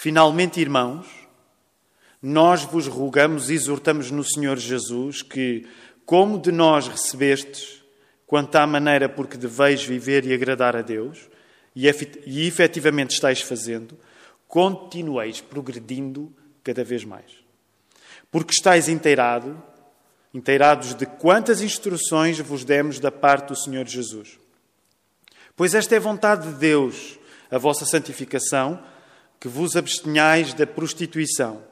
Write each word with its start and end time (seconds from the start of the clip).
Finalmente, 0.00 0.60
irmãos, 0.60 1.08
nós 2.22 2.62
vos 2.62 2.86
rogamos 2.86 3.50
e 3.50 3.54
exortamos 3.54 4.12
no 4.12 4.22
Senhor 4.22 4.56
Jesus 4.56 5.22
que, 5.22 5.66
como 6.06 6.40
de 6.40 6.52
nós 6.52 6.86
recebestes, 6.86 7.82
quanto 8.24 8.54
à 8.54 8.64
maneira 8.64 9.08
por 9.08 9.26
que 9.26 9.36
deveis 9.36 9.82
viver 9.82 10.24
e 10.24 10.32
agradar 10.32 10.76
a 10.76 10.82
Deus, 10.82 11.28
e 11.74 11.88
efetivamente 12.46 13.10
estáis 13.10 13.40
fazendo, 13.40 13.98
continueis 14.46 15.40
progredindo 15.40 16.32
cada 16.62 16.84
vez 16.84 17.04
mais. 17.04 17.32
Porque 18.30 18.52
estáis 18.52 18.88
inteirado, 18.88 19.60
inteirados 20.32 20.94
de 20.94 21.06
quantas 21.06 21.60
instruções 21.60 22.38
vos 22.38 22.62
demos 22.62 23.00
da 23.00 23.10
parte 23.10 23.48
do 23.48 23.56
Senhor 23.56 23.84
Jesus. 23.84 24.38
Pois 25.56 25.74
esta 25.74 25.96
é 25.96 25.98
vontade 25.98 26.52
de 26.52 26.54
Deus, 26.54 27.18
a 27.50 27.58
vossa 27.58 27.84
santificação, 27.84 28.80
que 29.40 29.48
vos 29.48 29.76
abstenhais 29.76 30.52
da 30.52 30.66
prostituição, 30.66 31.62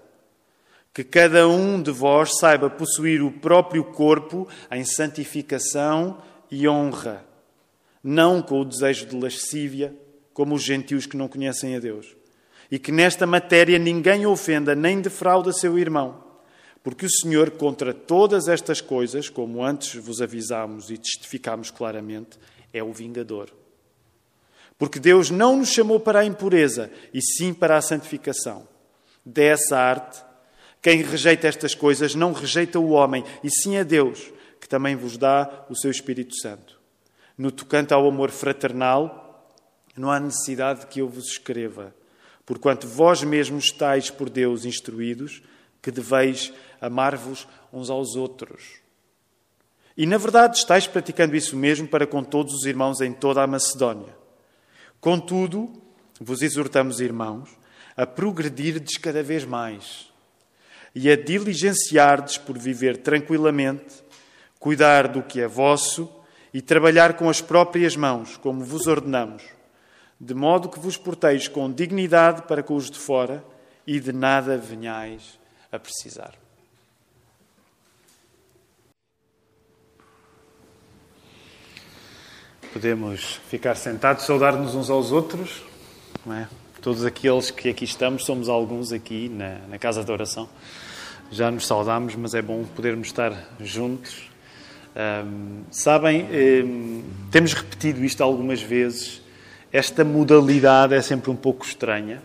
que 0.94 1.04
cada 1.04 1.48
um 1.48 1.82
de 1.82 1.90
vós 1.90 2.38
saiba 2.38 2.70
possuir 2.70 3.22
o 3.22 3.30
próprio 3.30 3.84
corpo 3.84 4.48
em 4.70 4.84
santificação 4.84 6.22
e 6.50 6.68
honra, 6.68 7.24
não 8.02 8.40
com 8.40 8.60
o 8.60 8.64
desejo 8.64 9.06
de 9.06 9.16
lascívia, 9.16 9.94
como 10.32 10.54
os 10.54 10.62
gentios 10.62 11.06
que 11.06 11.16
não 11.16 11.28
conhecem 11.28 11.76
a 11.76 11.78
Deus, 11.80 12.16
e 12.70 12.78
que 12.78 12.92
nesta 12.92 13.26
matéria 13.26 13.78
ninguém 13.78 14.26
ofenda 14.26 14.74
nem 14.74 15.00
defrauda 15.00 15.52
seu 15.52 15.78
irmão, 15.78 16.24
porque 16.82 17.04
o 17.04 17.10
Senhor, 17.10 17.50
contra 17.50 17.92
todas 17.92 18.46
estas 18.46 18.80
coisas, 18.80 19.28
como 19.28 19.64
antes 19.64 19.94
vos 19.96 20.22
avisámos 20.22 20.88
e 20.88 20.96
testificámos 20.96 21.70
claramente, 21.70 22.38
é 22.72 22.82
o 22.82 22.92
vingador. 22.92 23.50
Porque 24.78 24.98
Deus 24.98 25.30
não 25.30 25.56
nos 25.56 25.70
chamou 25.70 25.98
para 25.98 26.20
a 26.20 26.24
impureza, 26.24 26.90
e 27.12 27.20
sim 27.22 27.54
para 27.54 27.76
a 27.76 27.82
santificação. 27.82 28.68
Dessa 29.24 29.78
arte, 29.78 30.22
quem 30.82 31.02
rejeita 31.02 31.48
estas 31.48 31.74
coisas 31.74 32.14
não 32.14 32.32
rejeita 32.32 32.78
o 32.78 32.90
homem, 32.90 33.24
e 33.42 33.50
sim 33.50 33.76
a 33.76 33.82
Deus, 33.82 34.32
que 34.60 34.68
também 34.68 34.94
vos 34.94 35.16
dá 35.16 35.64
o 35.68 35.76
seu 35.76 35.90
Espírito 35.90 36.36
Santo. 36.36 36.78
No 37.36 37.50
tocante 37.50 37.92
ao 37.92 38.06
amor 38.06 38.30
fraternal, 38.30 39.50
não 39.96 40.10
há 40.10 40.20
necessidade 40.20 40.80
de 40.80 40.86
que 40.86 41.00
eu 41.00 41.08
vos 41.08 41.26
escreva, 41.26 41.94
porquanto 42.44 42.86
vós 42.86 43.22
mesmos 43.22 43.64
estáis 43.64 44.10
por 44.10 44.28
Deus 44.28 44.64
instruídos 44.64 45.42
que 45.82 45.90
deveis 45.90 46.52
amar-vos 46.80 47.48
uns 47.72 47.90
aos 47.90 48.14
outros. 48.14 48.80
E, 49.96 50.04
na 50.04 50.18
verdade, 50.18 50.58
estáis 50.58 50.86
praticando 50.86 51.34
isso 51.34 51.56
mesmo 51.56 51.88
para 51.88 52.06
com 52.06 52.22
todos 52.22 52.52
os 52.52 52.66
irmãos 52.66 53.00
em 53.00 53.12
toda 53.12 53.42
a 53.42 53.46
Macedónia. 53.46 54.25
Contudo, 55.00 55.72
vos 56.20 56.42
exortamos, 56.42 57.00
irmãos, 57.00 57.48
a 57.96 58.06
progredirdes 58.06 58.98
cada 58.98 59.22
vez 59.22 59.44
mais 59.44 60.10
e 60.94 61.10
a 61.10 61.16
diligenciardes 61.16 62.38
por 62.38 62.58
viver 62.58 62.96
tranquilamente, 62.98 64.02
cuidar 64.58 65.08
do 65.08 65.22
que 65.22 65.40
é 65.40 65.46
vosso 65.46 66.10
e 66.52 66.62
trabalhar 66.62 67.14
com 67.14 67.28
as 67.28 67.40
próprias 67.40 67.96
mãos, 67.96 68.36
como 68.38 68.64
vos 68.64 68.86
ordenamos, 68.86 69.42
de 70.18 70.32
modo 70.32 70.70
que 70.70 70.80
vos 70.80 70.96
porteis 70.96 71.48
com 71.48 71.70
dignidade 71.70 72.42
para 72.42 72.62
com 72.62 72.74
os 72.74 72.90
de 72.90 72.98
fora 72.98 73.44
e 73.86 74.00
de 74.00 74.12
nada 74.12 74.56
venhais 74.56 75.38
a 75.70 75.78
precisar. 75.78 76.45
Podemos 82.76 83.40
ficar 83.48 83.74
sentados, 83.74 84.26
saudar-nos 84.26 84.74
uns 84.74 84.90
aos 84.90 85.10
outros, 85.10 85.62
é? 86.30 86.46
Todos 86.82 87.06
aqueles 87.06 87.50
que 87.50 87.70
aqui 87.70 87.86
estamos, 87.86 88.26
somos 88.26 88.50
alguns 88.50 88.92
aqui 88.92 89.30
na, 89.30 89.60
na 89.66 89.78
Casa 89.78 90.04
da 90.04 90.12
Oração. 90.12 90.46
Já 91.30 91.50
nos 91.50 91.66
saudamos, 91.66 92.14
mas 92.16 92.34
é 92.34 92.42
bom 92.42 92.64
podermos 92.64 93.06
estar 93.06 93.32
juntos. 93.58 94.30
Um, 94.94 95.62
sabem, 95.70 96.26
um, 96.30 97.02
temos 97.30 97.54
repetido 97.54 98.04
isto 98.04 98.22
algumas 98.22 98.60
vezes. 98.60 99.22
Esta 99.72 100.04
modalidade 100.04 100.92
é 100.92 101.00
sempre 101.00 101.30
um 101.30 101.36
pouco 101.36 101.64
estranha, 101.64 102.22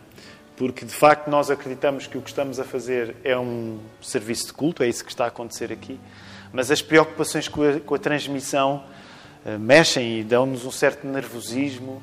porque 0.57 0.83
de 0.83 0.93
facto 0.93 1.29
nós 1.29 1.49
acreditamos 1.49 2.07
que 2.07 2.17
o 2.17 2.21
que 2.21 2.29
estamos 2.29 2.59
a 2.59 2.65
fazer 2.65 3.15
é 3.23 3.37
um 3.37 3.79
serviço 4.01 4.47
de 4.47 4.53
culto, 4.53 4.83
é 4.83 4.89
isso 4.89 5.05
que 5.05 5.11
está 5.11 5.23
a 5.23 5.27
acontecer 5.29 5.71
aqui, 5.71 5.97
mas 6.51 6.69
as 6.69 6.81
preocupações 6.81 7.47
com 7.47 7.63
a, 7.63 7.79
com 7.79 7.95
a 7.95 7.97
transmissão 7.97 8.83
mexem 9.59 10.19
e 10.19 10.23
dão-nos 10.23 10.65
um 10.65 10.71
certo 10.71 11.07
nervosismo. 11.07 12.01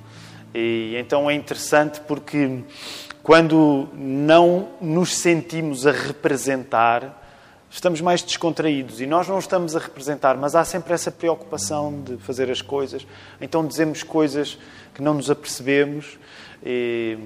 E 0.54 0.94
então 0.98 1.30
é 1.30 1.34
interessante 1.34 2.00
porque 2.00 2.62
quando 3.22 3.88
não 3.94 4.68
nos 4.80 5.14
sentimos 5.14 5.86
a 5.86 5.92
representar, 5.92 7.22
estamos 7.70 8.00
mais 8.00 8.22
descontraídos 8.22 9.00
e 9.00 9.06
nós 9.06 9.28
não 9.28 9.38
estamos 9.38 9.76
a 9.76 9.78
representar, 9.78 10.36
mas 10.36 10.54
há 10.54 10.64
sempre 10.64 10.94
essa 10.94 11.10
preocupação 11.10 12.02
de 12.02 12.16
fazer 12.16 12.50
as 12.50 12.62
coisas. 12.62 13.06
Então 13.40 13.66
dizemos 13.66 14.02
coisas 14.02 14.58
que 14.94 15.02
não 15.02 15.14
nos 15.14 15.30
apercebemos. 15.30 16.18
E, 16.64 17.18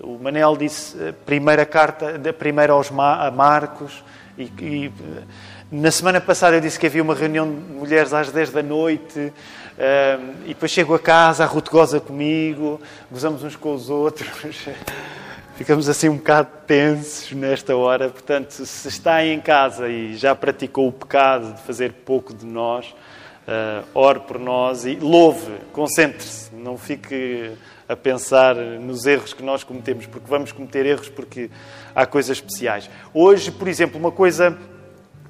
o 0.00 0.18
Manel 0.18 0.56
disse 0.56 0.96
a 1.08 1.12
primeira 1.12 1.66
carta, 1.66 2.20
a 2.28 2.32
primeira 2.32 2.72
aos 2.72 2.90
a 2.90 3.30
Marcos, 3.30 4.02
e, 4.38 4.44
e 4.44 4.92
na 5.72 5.90
semana 5.90 6.20
passada 6.20 6.56
eu 6.56 6.60
disse 6.60 6.78
que 6.78 6.86
havia 6.86 7.02
uma 7.02 7.14
reunião 7.14 7.50
de 7.50 7.72
mulheres 7.72 8.12
às 8.12 8.30
10 8.30 8.50
da 8.50 8.62
noite 8.62 9.18
um, 9.18 10.44
e 10.44 10.48
depois 10.48 10.70
chego 10.70 10.94
a 10.94 10.98
casa, 10.98 11.44
a 11.44 11.46
Ruth 11.46 11.70
goza 11.70 11.98
comigo, 11.98 12.78
gozamos 13.10 13.42
uns 13.42 13.56
com 13.56 13.72
os 13.72 13.88
outros. 13.88 14.28
Ficamos 15.56 15.88
assim 15.88 16.10
um 16.10 16.16
bocado 16.16 16.50
tensos 16.66 17.32
nesta 17.32 17.74
hora. 17.74 18.10
Portanto, 18.10 18.50
se 18.50 18.86
está 18.86 19.24
em 19.24 19.40
casa 19.40 19.88
e 19.88 20.14
já 20.14 20.34
praticou 20.34 20.88
o 20.88 20.92
pecado 20.92 21.54
de 21.54 21.62
fazer 21.62 21.90
pouco 22.04 22.34
de 22.34 22.44
nós, 22.44 22.94
uh, 23.48 23.86
ore 23.94 24.20
por 24.20 24.38
nós 24.38 24.84
e 24.84 24.96
louve, 24.96 25.52
concentre-se. 25.72 26.54
Não 26.54 26.76
fique 26.76 27.50
a 27.88 27.96
pensar 27.96 28.56
nos 28.56 29.06
erros 29.06 29.32
que 29.32 29.42
nós 29.42 29.64
cometemos, 29.64 30.04
porque 30.04 30.26
vamos 30.28 30.52
cometer 30.52 30.84
erros 30.84 31.08
porque 31.08 31.50
há 31.94 32.04
coisas 32.04 32.36
especiais. 32.36 32.90
Hoje, 33.14 33.50
por 33.50 33.68
exemplo, 33.68 33.98
uma 33.98 34.12
coisa 34.12 34.58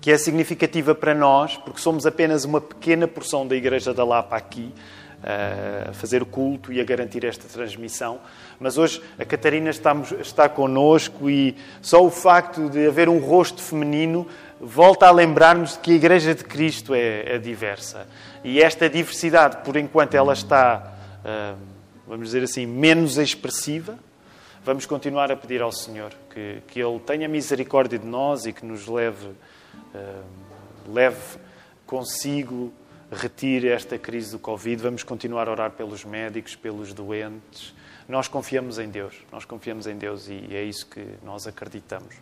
que 0.02 0.10
é 0.10 0.18
significativa 0.18 0.96
para 0.96 1.14
nós, 1.14 1.56
porque 1.56 1.80
somos 1.80 2.04
apenas 2.04 2.44
uma 2.44 2.60
pequena 2.60 3.06
porção 3.06 3.46
da 3.46 3.54
Igreja 3.54 3.94
da 3.94 4.04
Lapa 4.04 4.36
aqui, 4.36 4.74
eh, 5.22 5.86
a 5.90 5.92
fazer 5.92 6.20
o 6.20 6.26
culto 6.26 6.72
e 6.72 6.80
a 6.80 6.84
garantir 6.84 7.24
esta 7.24 7.46
transmissão. 7.46 8.18
Mas 8.58 8.76
hoje 8.76 9.00
a 9.16 9.24
Catarina 9.24 9.70
está, 9.70 9.94
está 10.20 10.48
connosco 10.48 11.30
e 11.30 11.56
só 11.80 12.04
o 12.04 12.10
facto 12.10 12.68
de 12.68 12.84
haver 12.84 13.08
um 13.08 13.20
rosto 13.20 13.62
feminino 13.62 14.26
volta 14.60 15.06
a 15.06 15.12
lembrar-nos 15.12 15.76
que 15.76 15.92
a 15.92 15.94
Igreja 15.94 16.34
de 16.34 16.42
Cristo 16.42 16.92
é, 16.96 17.36
é, 17.36 17.38
diversa. 17.38 18.08
E 18.42 18.60
esta 18.60 18.90
diversidade, 18.90 19.58
por 19.58 19.76
enquanto 19.76 20.14
ela 20.14 20.32
está, 20.32 20.94
eh, 21.24 21.54
vamos 22.08 22.26
dizer 22.26 22.42
assim, 22.42 22.66
menos 22.66 23.18
expressiva, 23.18 23.96
vamos 24.64 24.84
continuar 24.84 25.30
a 25.30 25.36
pedir 25.36 25.62
ao 25.62 25.70
Senhor 25.70 26.12
que, 26.34 26.58
que 26.66 26.80
Ele 26.80 26.98
tenha 26.98 27.28
misericórdia 27.28 28.00
de 28.00 28.06
nós 28.06 28.46
e 28.46 28.52
que 28.52 28.66
nos 28.66 28.88
leve 28.88 29.28
leve 30.86 31.38
consigo, 31.86 32.72
retire 33.10 33.68
esta 33.68 33.98
crise 33.98 34.32
do 34.32 34.38
Covid. 34.38 34.82
Vamos 34.82 35.02
continuar 35.02 35.48
a 35.48 35.50
orar 35.52 35.70
pelos 35.72 36.04
médicos, 36.04 36.56
pelos 36.56 36.92
doentes. 36.92 37.74
Nós 38.08 38.28
confiamos 38.28 38.78
em 38.78 38.88
Deus, 38.88 39.14
nós 39.30 39.44
confiamos 39.44 39.86
em 39.86 39.96
Deus 39.96 40.28
e 40.28 40.48
é 40.50 40.62
isso 40.62 40.86
que 40.86 41.04
nós 41.22 41.46
acreditamos. 41.46 42.14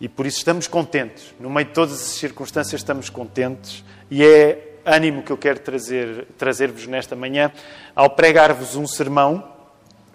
E 0.00 0.08
por 0.08 0.26
isso 0.26 0.38
estamos 0.38 0.66
contentes. 0.66 1.34
No 1.38 1.50
meio 1.50 1.66
de 1.66 1.72
todas 1.72 1.94
as 1.94 2.08
circunstâncias, 2.12 2.80
estamos 2.80 3.10
contentes. 3.10 3.84
E 4.10 4.24
é 4.24 4.78
ânimo 4.84 5.22
que 5.22 5.30
eu 5.30 5.36
quero 5.36 5.60
trazer, 5.60 6.26
trazer-vos 6.38 6.86
nesta 6.86 7.14
manhã 7.14 7.52
ao 7.94 8.08
pregar-vos 8.10 8.76
um 8.76 8.86
sermão 8.86 9.46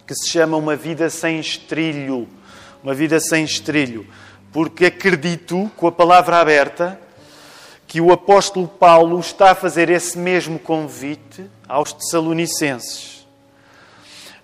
que 0.08 0.16
se 0.16 0.30
chama 0.30 0.58
Uma 0.58 0.76
Vida 0.76 1.10
Sem 1.10 1.40
Estrilho. 1.40 2.28
Uma 2.84 2.94
Vida 2.94 3.20
Sem 3.20 3.44
Estrilho 3.44 4.08
porque 4.56 4.86
acredito, 4.86 5.70
com 5.76 5.86
a 5.86 5.92
palavra 5.92 6.40
aberta, 6.40 6.98
que 7.86 8.00
o 8.00 8.14
apóstolo 8.14 8.70
Paulo 8.70 9.20
está 9.20 9.52
a 9.52 9.56
fazer 9.56 9.90
esse 9.90 10.18
mesmo 10.18 10.58
convite 10.58 11.52
aos 11.68 11.92
Tessalonicenses. 11.92 13.28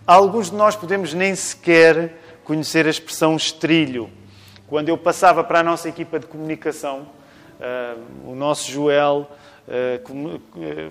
Alguns 0.06 0.52
de 0.52 0.58
nós 0.58 0.76
podemos 0.76 1.14
nem 1.14 1.34
sequer 1.34 2.18
conhecer 2.44 2.88
a 2.88 2.90
expressão 2.90 3.38
estrilho. 3.38 4.10
Quando 4.68 4.90
eu 4.90 4.98
passava 4.98 5.46
para 5.46 5.62
a 5.62 5.64
nossa 5.64 5.88
equipa 5.88 6.20
de 6.20 6.26
comunicação, 6.26 7.08
uh, 7.58 8.30
o 8.30 8.36
nosso 8.36 8.70
Joel 8.70 9.32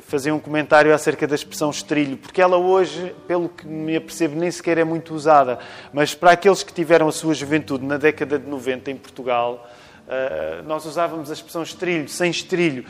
fazer 0.03 0.33
um 0.33 0.39
comentário 0.39 0.95
acerca 0.95 1.27
da 1.27 1.35
expressão 1.35 1.71
estrilho, 1.71 2.17
porque 2.17 2.41
ela 2.41 2.57
hoje, 2.57 3.15
pelo 3.27 3.49
que 3.49 3.67
me 3.67 3.97
apercebo, 3.97 4.37
nem 4.37 4.51
sequer 4.51 4.79
é 4.79 4.85
muito 4.85 5.15
usada. 5.15 5.59
Mas 5.93 6.15
para 6.15 6.33
aqueles 6.33 6.63
que 6.63 6.73
tiveram 6.73 7.09
a 7.09 7.13
sua 7.13 7.35
juventude 7.35 7.85
na 7.85 7.97
década 7.97 8.39
de 8.39 8.49
90 8.49 8.91
em 8.91 8.97
Portugal, 8.97 9.69
eh, 10.09 10.63
nós 10.67 10.87
usávamos 10.87 11.31
a 11.31 11.35
expressão 11.35 11.63
estrilho, 11.63 12.09
sem 12.09 12.31
estrilho, 12.31 12.85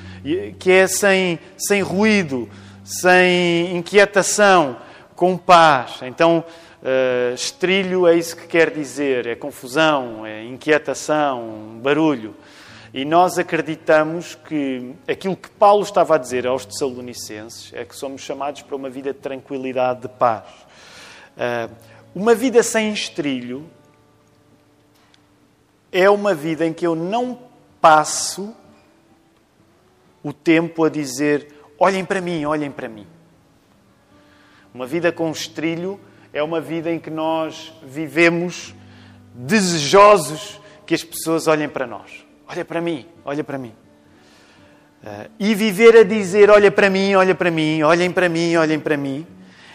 que 0.58 0.70
é 0.70 0.86
sem, 0.86 1.38
sem 1.56 1.82
ruído, 1.82 2.48
sem 2.84 3.76
inquietação, 3.76 4.76
com 5.16 5.36
paz. 5.36 6.00
Então, 6.02 6.44
estrilho 7.34 8.06
é 8.06 8.14
isso 8.14 8.34
que 8.34 8.46
quer 8.46 8.70
dizer, 8.70 9.26
é 9.26 9.34
confusão, 9.34 10.24
é 10.24 10.44
inquietação, 10.44 11.78
barulho. 11.82 12.34
E 12.92 13.04
nós 13.04 13.38
acreditamos 13.38 14.34
que 14.34 14.94
aquilo 15.06 15.36
que 15.36 15.48
Paulo 15.48 15.84
estava 15.84 16.16
a 16.16 16.18
dizer 16.18 16.44
aos 16.44 16.64
Tessalonicenses 16.64 17.72
é 17.72 17.84
que 17.84 17.94
somos 17.94 18.20
chamados 18.20 18.62
para 18.62 18.74
uma 18.74 18.90
vida 18.90 19.12
de 19.12 19.20
tranquilidade, 19.20 20.02
de 20.02 20.08
paz. 20.08 20.46
Uh, 21.36 21.72
uma 22.12 22.34
vida 22.34 22.64
sem 22.64 22.92
estrilho 22.92 23.70
é 25.92 26.10
uma 26.10 26.34
vida 26.34 26.66
em 26.66 26.72
que 26.72 26.84
eu 26.84 26.96
não 26.96 27.38
passo 27.80 28.54
o 30.20 30.32
tempo 30.32 30.82
a 30.84 30.88
dizer: 30.88 31.54
olhem 31.78 32.04
para 32.04 32.20
mim, 32.20 32.44
olhem 32.44 32.72
para 32.72 32.88
mim. 32.88 33.06
Uma 34.74 34.86
vida 34.86 35.12
com 35.12 35.30
estrilho 35.30 36.00
é 36.32 36.42
uma 36.42 36.60
vida 36.60 36.90
em 36.90 36.98
que 36.98 37.10
nós 37.10 37.72
vivemos 37.84 38.74
desejosos 39.32 40.60
que 40.84 40.94
as 40.94 41.04
pessoas 41.04 41.46
olhem 41.46 41.68
para 41.68 41.86
nós. 41.86 42.29
Olha 42.50 42.64
para 42.64 42.80
mim, 42.80 43.06
olha 43.24 43.44
para 43.44 43.56
mim. 43.56 43.72
Uh, 45.04 45.30
e 45.38 45.54
viver 45.54 45.96
a 45.96 46.02
dizer: 46.02 46.50
olha 46.50 46.68
para 46.68 46.90
mim, 46.90 47.14
olha 47.14 47.32
para 47.32 47.48
mim, 47.48 47.80
olhem 47.84 48.10
para 48.10 48.28
mim, 48.28 48.56
olhem 48.56 48.80
para 48.80 48.96
mim, 48.96 49.24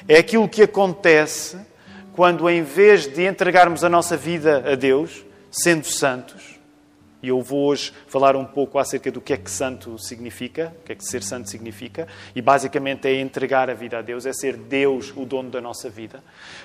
é 0.09 0.17
aquilo 0.17 0.49
que 0.49 0.61
acontece 0.61 1.57
quando, 2.11 2.49
em 2.49 2.63
vez 2.63 3.07
de 3.07 3.25
entregarmos 3.25 3.81
a 3.85 3.87
nossa 3.87 4.17
vida 4.17 4.61
a 4.69 4.75
Deus, 4.75 5.25
sendo 5.49 5.85
santos, 5.85 6.59
e 7.23 7.29
eu 7.29 7.41
vou 7.41 7.67
hoje 7.67 7.93
falar 8.07 8.35
um 8.35 8.43
pouco 8.43 8.77
acerca 8.77 9.09
do 9.09 9.21
que 9.21 9.31
é 9.31 9.37
que 9.37 9.49
santo 9.49 9.97
significa, 9.97 10.75
o 10.81 10.85
que 10.85 10.91
é 10.91 10.95
que 10.95 11.05
ser 11.05 11.23
santo 11.23 11.49
significa, 11.49 12.09
e 12.35 12.41
basicamente 12.41 13.07
é 13.07 13.21
entregar 13.21 13.69
a 13.69 13.73
vida 13.73 13.99
a 13.99 14.01
Deus, 14.01 14.25
é 14.25 14.33
ser 14.33 14.57
Deus 14.57 15.13
o 15.15 15.25
dono 15.25 15.49
da 15.49 15.61
nossa 15.61 15.89
vida. 15.89 16.21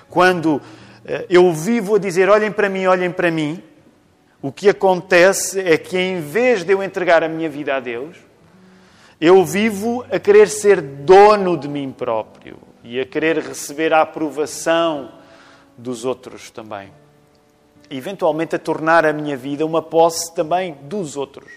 Quando 0.09 0.61
eh, 1.05 1.25
eu 1.29 1.53
vivo 1.53 1.95
a 1.95 1.99
dizer: 1.99 2.27
olhem 2.27 2.51
para 2.51 2.67
mim, 2.67 2.85
olhem 2.85 3.11
para 3.11 3.31
mim, 3.31 3.63
o 4.41 4.51
que 4.51 4.69
acontece 4.69 5.59
é 5.59 5.77
que 5.77 5.97
em 5.97 6.19
vez 6.19 6.63
de 6.63 6.73
eu 6.73 6.81
entregar 6.81 7.23
a 7.23 7.29
minha 7.29 7.49
vida 7.49 7.75
a 7.75 7.79
Deus, 7.79 8.17
eu 9.19 9.45
vivo 9.45 10.03
a 10.11 10.19
querer 10.19 10.49
ser 10.49 10.81
dono 10.81 11.55
de 11.55 11.67
mim 11.67 11.91
próprio 11.91 12.57
e 12.83 12.99
a 12.99 13.05
querer 13.05 13.37
receber 13.37 13.93
a 13.93 14.01
aprovação 14.01 15.11
dos 15.77 16.05
outros 16.05 16.49
também. 16.49 16.91
E, 17.87 17.97
eventualmente, 17.97 18.55
a 18.55 18.59
tornar 18.59 19.05
a 19.05 19.13
minha 19.13 19.37
vida 19.37 19.63
uma 19.63 19.81
posse 19.81 20.33
também 20.33 20.75
dos 20.81 21.15
outros. 21.15 21.51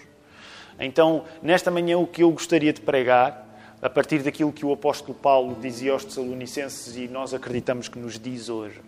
Então, 0.79 1.23
nesta 1.41 1.71
manhã, 1.71 1.97
o 1.97 2.05
que 2.05 2.21
eu 2.21 2.29
gostaria 2.29 2.71
de 2.71 2.81
pregar, 2.81 3.45
a 3.81 3.89
partir 3.89 4.21
daquilo 4.21 4.51
que 4.51 4.65
o 4.65 4.73
apóstolo 4.73 5.13
Paulo 5.13 5.57
dizia 5.59 5.91
aos 5.91 6.05
Tessalonicenses 6.05 6.95
e 6.95 7.07
nós 7.07 7.33
acreditamos 7.33 7.87
que 7.87 7.97
nos 7.97 8.19
diz 8.19 8.49
hoje, 8.49 8.79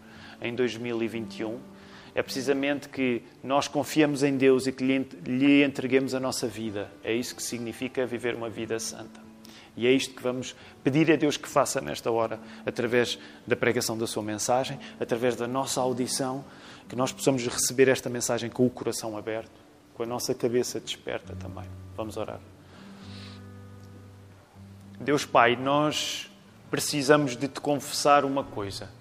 em 0.41 0.53
2021, 0.53 1.57
é 2.17 2.23
precisamente 2.23 2.89
que 2.89 3.21
nós 3.43 3.67
confiamos 3.67 4.23
em 4.23 4.35
Deus 4.35 4.65
e 4.65 4.71
que 4.71 4.83
lhe 4.83 5.63
entreguemos 5.63 6.15
a 6.15 6.19
nossa 6.19 6.47
vida. 6.47 6.89
É 7.03 7.13
isso 7.13 7.35
que 7.35 7.43
significa 7.43 8.07
viver 8.07 8.33
uma 8.33 8.49
vida 8.49 8.79
santa. 8.79 9.21
E 9.75 9.85
é 9.85 9.91
isto 9.91 10.15
que 10.15 10.23
vamos 10.23 10.55
pedir 10.83 11.11
a 11.11 11.15
Deus 11.15 11.37
que 11.37 11.47
faça 11.47 11.79
nesta 11.79 12.09
hora, 12.09 12.39
através 12.65 13.19
da 13.45 13.55
pregação 13.55 13.95
da 13.95 14.07
Sua 14.07 14.23
mensagem, 14.23 14.79
através 14.99 15.35
da 15.35 15.47
nossa 15.47 15.79
audição, 15.79 16.43
que 16.89 16.95
nós 16.95 17.11
possamos 17.11 17.45
receber 17.45 17.87
esta 17.87 18.09
mensagem 18.09 18.49
com 18.49 18.65
o 18.65 18.69
coração 18.71 19.15
aberto, 19.15 19.51
com 19.93 20.01
a 20.01 20.07
nossa 20.07 20.33
cabeça 20.33 20.79
desperta 20.79 21.35
também. 21.35 21.69
Vamos 21.95 22.17
orar. 22.17 22.39
Deus 24.99 25.23
Pai, 25.23 25.55
nós 25.55 26.31
precisamos 26.71 27.37
de 27.37 27.47
te 27.47 27.61
confessar 27.61 28.25
uma 28.25 28.43
coisa. 28.43 28.96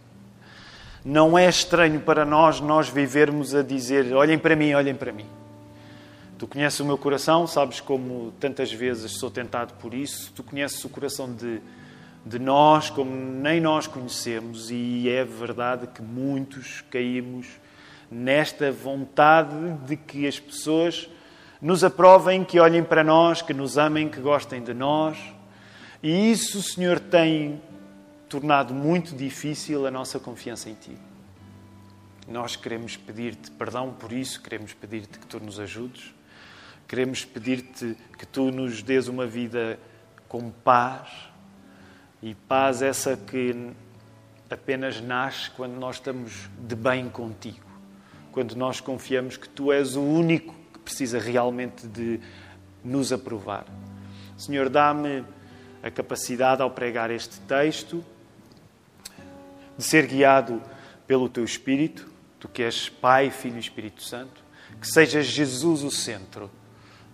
Não 1.08 1.38
é 1.38 1.48
estranho 1.48 2.00
para 2.00 2.24
nós 2.24 2.60
nós 2.60 2.88
vivermos 2.88 3.54
a 3.54 3.62
dizer: 3.62 4.12
olhem 4.12 4.36
para 4.36 4.56
mim, 4.56 4.74
olhem 4.74 4.92
para 4.92 5.12
mim. 5.12 5.24
Tu 6.36 6.48
conheces 6.48 6.80
o 6.80 6.84
meu 6.84 6.98
coração, 6.98 7.46
sabes 7.46 7.78
como 7.78 8.32
tantas 8.40 8.72
vezes 8.72 9.12
sou 9.12 9.30
tentado 9.30 9.72
por 9.74 9.94
isso. 9.94 10.32
Tu 10.34 10.42
conheces 10.42 10.84
o 10.84 10.88
coração 10.88 11.32
de, 11.32 11.60
de 12.24 12.40
nós 12.40 12.90
como 12.90 13.14
nem 13.14 13.60
nós 13.60 13.86
conhecemos, 13.86 14.68
e 14.72 15.08
é 15.08 15.24
verdade 15.24 15.86
que 15.86 16.02
muitos 16.02 16.82
caímos 16.90 17.46
nesta 18.10 18.72
vontade 18.72 19.54
de 19.86 19.94
que 19.94 20.26
as 20.26 20.40
pessoas 20.40 21.08
nos 21.62 21.84
aprovem, 21.84 22.42
que 22.42 22.58
olhem 22.58 22.82
para 22.82 23.04
nós, 23.04 23.42
que 23.42 23.54
nos 23.54 23.78
amem, 23.78 24.08
que 24.08 24.18
gostem 24.18 24.60
de 24.60 24.74
nós. 24.74 25.16
E 26.02 26.32
isso, 26.32 26.60
Senhor, 26.62 26.98
tem 26.98 27.60
tornado 28.28 28.74
muito 28.74 29.14
difícil 29.14 29.86
a 29.86 29.90
nossa 29.90 30.18
confiança 30.18 30.68
em 30.68 30.74
Ti. 30.74 30.96
Nós 32.28 32.56
queremos 32.56 32.96
pedir-te 32.96 33.50
perdão 33.52 33.92
por 33.92 34.12
isso, 34.12 34.42
queremos 34.42 34.72
pedir-te 34.72 35.18
que 35.18 35.26
Tu 35.26 35.40
nos 35.40 35.60
ajudes. 35.60 36.16
Queremos 36.88 37.24
pedir-te 37.24 37.96
que 38.16 38.24
tu 38.24 38.52
nos 38.52 38.80
dês 38.80 39.08
uma 39.08 39.26
vida 39.26 39.76
com 40.28 40.50
paz 40.50 41.08
e 42.22 42.32
paz 42.32 42.80
essa 42.80 43.16
que 43.16 43.72
apenas 44.48 45.00
nasce 45.00 45.50
quando 45.50 45.72
nós 45.72 45.96
estamos 45.96 46.48
de 46.60 46.76
bem 46.76 47.08
contigo, 47.08 47.66
quando 48.30 48.54
nós 48.54 48.80
confiamos 48.80 49.36
que 49.36 49.48
tu 49.48 49.72
és 49.72 49.96
o 49.96 50.00
único 50.00 50.54
que 50.72 50.78
precisa 50.78 51.18
realmente 51.18 51.88
de 51.88 52.20
nos 52.84 53.12
aprovar. 53.12 53.66
Senhor, 54.38 54.68
dá-me 54.68 55.24
a 55.82 55.90
capacidade 55.90 56.62
ao 56.62 56.70
pregar 56.70 57.10
este 57.10 57.40
texto 57.40 58.04
de 59.76 59.84
ser 59.84 60.06
guiado 60.06 60.62
pelo 61.06 61.28
teu 61.28 61.44
Espírito, 61.44 62.08
tu 62.38 62.48
que 62.48 62.62
és 62.62 62.88
Pai, 62.88 63.30
Filho 63.30 63.56
e 63.56 63.60
Espírito 63.60 64.02
Santo, 64.02 64.42
que 64.80 64.86
seja 64.86 65.22
Jesus 65.22 65.82
o 65.82 65.90
centro 65.90 66.50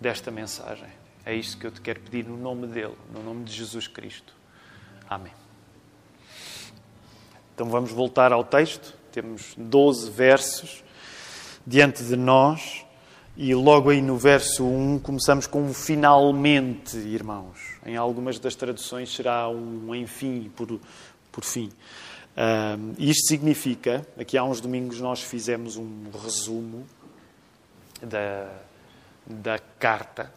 desta 0.00 0.30
mensagem. 0.30 0.88
É 1.24 1.34
isto 1.34 1.58
que 1.58 1.66
eu 1.66 1.70
te 1.70 1.80
quero 1.80 2.00
pedir 2.00 2.24
no 2.24 2.36
nome 2.36 2.66
dele, 2.66 2.96
no 3.12 3.22
nome 3.22 3.44
de 3.44 3.52
Jesus 3.52 3.86
Cristo. 3.86 4.34
Amém. 5.08 5.32
Então 7.54 7.68
vamos 7.68 7.92
voltar 7.92 8.32
ao 8.32 8.42
texto. 8.42 8.94
Temos 9.12 9.54
12 9.56 10.10
versos 10.10 10.82
diante 11.66 12.02
de 12.02 12.16
nós. 12.16 12.84
E 13.36 13.54
logo 13.54 13.90
aí 13.90 14.02
no 14.02 14.16
verso 14.16 14.64
1 14.64 14.98
começamos 14.98 15.46
com 15.46 15.62
um 15.62 15.72
finalmente, 15.72 16.96
irmãos. 16.96 17.58
Em 17.86 17.96
algumas 17.96 18.38
das 18.38 18.54
traduções 18.54 19.14
será 19.14 19.48
um 19.48 19.94
enfim, 19.94 20.50
por, 20.54 20.80
por 21.30 21.44
fim. 21.44 21.70
Isto 22.98 23.28
significa, 23.28 24.06
aqui 24.18 24.38
há 24.38 24.44
uns 24.44 24.60
domingos 24.60 25.00
nós 25.00 25.22
fizemos 25.22 25.76
um 25.76 26.10
resumo 26.24 26.86
da, 28.02 28.48
da 29.26 29.58
carta, 29.58 30.32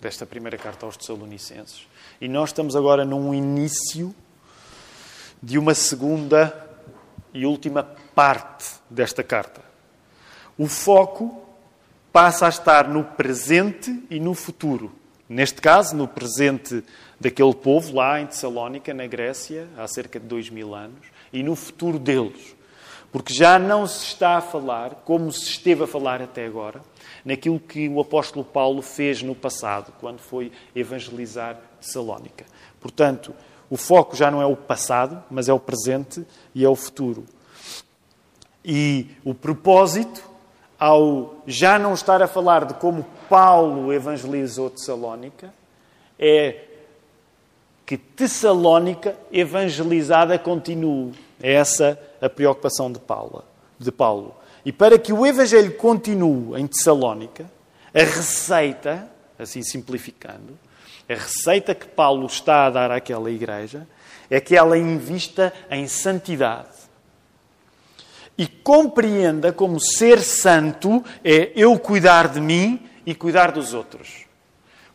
desta 0.00 0.24
primeira 0.24 0.56
carta 0.56 0.86
aos 0.86 0.96
Tessalonicenses. 0.96 1.86
E 2.20 2.28
nós 2.28 2.50
estamos 2.50 2.76
agora 2.76 3.04
num 3.04 3.34
início 3.34 4.14
de 5.42 5.58
uma 5.58 5.74
segunda 5.74 6.68
e 7.34 7.44
última 7.46 7.82
parte 8.14 8.74
desta 8.88 9.22
carta. 9.22 9.62
O 10.56 10.66
foco 10.66 11.44
passa 12.12 12.46
a 12.46 12.48
estar 12.48 12.88
no 12.88 13.04
presente 13.04 14.04
e 14.10 14.20
no 14.20 14.34
futuro. 14.34 14.92
Neste 15.30 15.62
caso, 15.62 15.94
no 15.94 16.08
presente 16.08 16.82
daquele 17.20 17.54
povo 17.54 17.94
lá 17.94 18.20
em 18.20 18.26
Tessalónica, 18.26 18.92
na 18.92 19.06
Grécia, 19.06 19.68
há 19.78 19.86
cerca 19.86 20.18
de 20.18 20.26
dois 20.26 20.50
mil 20.50 20.74
anos, 20.74 21.06
e 21.32 21.40
no 21.40 21.54
futuro 21.54 22.00
deles. 22.00 22.56
Porque 23.12 23.32
já 23.32 23.56
não 23.56 23.86
se 23.86 24.06
está 24.06 24.38
a 24.38 24.40
falar, 24.40 25.02
como 25.04 25.30
se 25.30 25.48
esteve 25.48 25.84
a 25.84 25.86
falar 25.86 26.20
até 26.20 26.44
agora, 26.44 26.80
naquilo 27.24 27.60
que 27.60 27.88
o 27.88 28.00
apóstolo 28.00 28.44
Paulo 28.44 28.82
fez 28.82 29.22
no 29.22 29.36
passado, 29.36 29.92
quando 30.00 30.18
foi 30.18 30.50
evangelizar 30.74 31.60
Salónica. 31.80 32.44
Portanto, 32.80 33.32
o 33.70 33.76
foco 33.76 34.16
já 34.16 34.32
não 34.32 34.42
é 34.42 34.46
o 34.46 34.56
passado, 34.56 35.22
mas 35.30 35.48
é 35.48 35.52
o 35.52 35.60
presente 35.60 36.26
e 36.52 36.64
é 36.64 36.68
o 36.68 36.74
futuro. 36.74 37.24
E 38.64 39.06
o 39.24 39.32
propósito, 39.32 40.28
ao 40.80 41.34
já 41.46 41.78
não 41.78 41.92
estar 41.92 42.22
a 42.22 42.26
falar 42.26 42.64
de 42.64 42.72
como 42.74 43.04
Paulo 43.28 43.92
evangelizou 43.92 44.70
Tessalónica, 44.70 45.52
é 46.18 46.64
que 47.84 47.98
Tessalónica 47.98 49.14
evangelizada 49.30 50.38
continue. 50.38 51.12
É 51.42 51.52
essa 51.52 52.00
a 52.20 52.28
preocupação 52.28 52.90
de 52.90 52.98
Paulo. 52.98 53.44
De 53.78 53.92
Paulo. 53.92 54.34
E 54.64 54.72
para 54.72 54.98
que 54.98 55.12
o 55.12 55.26
Evangelho 55.26 55.72
continue 55.76 56.60
em 56.60 56.66
Tessalónica, 56.66 57.50
a 57.94 57.98
receita, 57.98 59.08
assim 59.38 59.62
simplificando, 59.62 60.58
a 61.08 61.14
receita 61.14 61.74
que 61.74 61.86
Paulo 61.86 62.26
está 62.26 62.66
a 62.66 62.70
dar 62.70 62.90
àquela 62.90 63.30
igreja 63.30 63.86
é 64.30 64.40
que 64.40 64.54
ela 64.54 64.78
invista 64.78 65.52
em 65.70 65.88
santidade. 65.88 66.79
E 68.40 68.46
compreenda 68.46 69.52
como 69.52 69.78
ser 69.78 70.22
santo 70.22 71.04
é 71.22 71.52
eu 71.54 71.78
cuidar 71.78 72.26
de 72.26 72.40
mim 72.40 72.80
e 73.04 73.14
cuidar 73.14 73.52
dos 73.52 73.74
outros. 73.74 74.24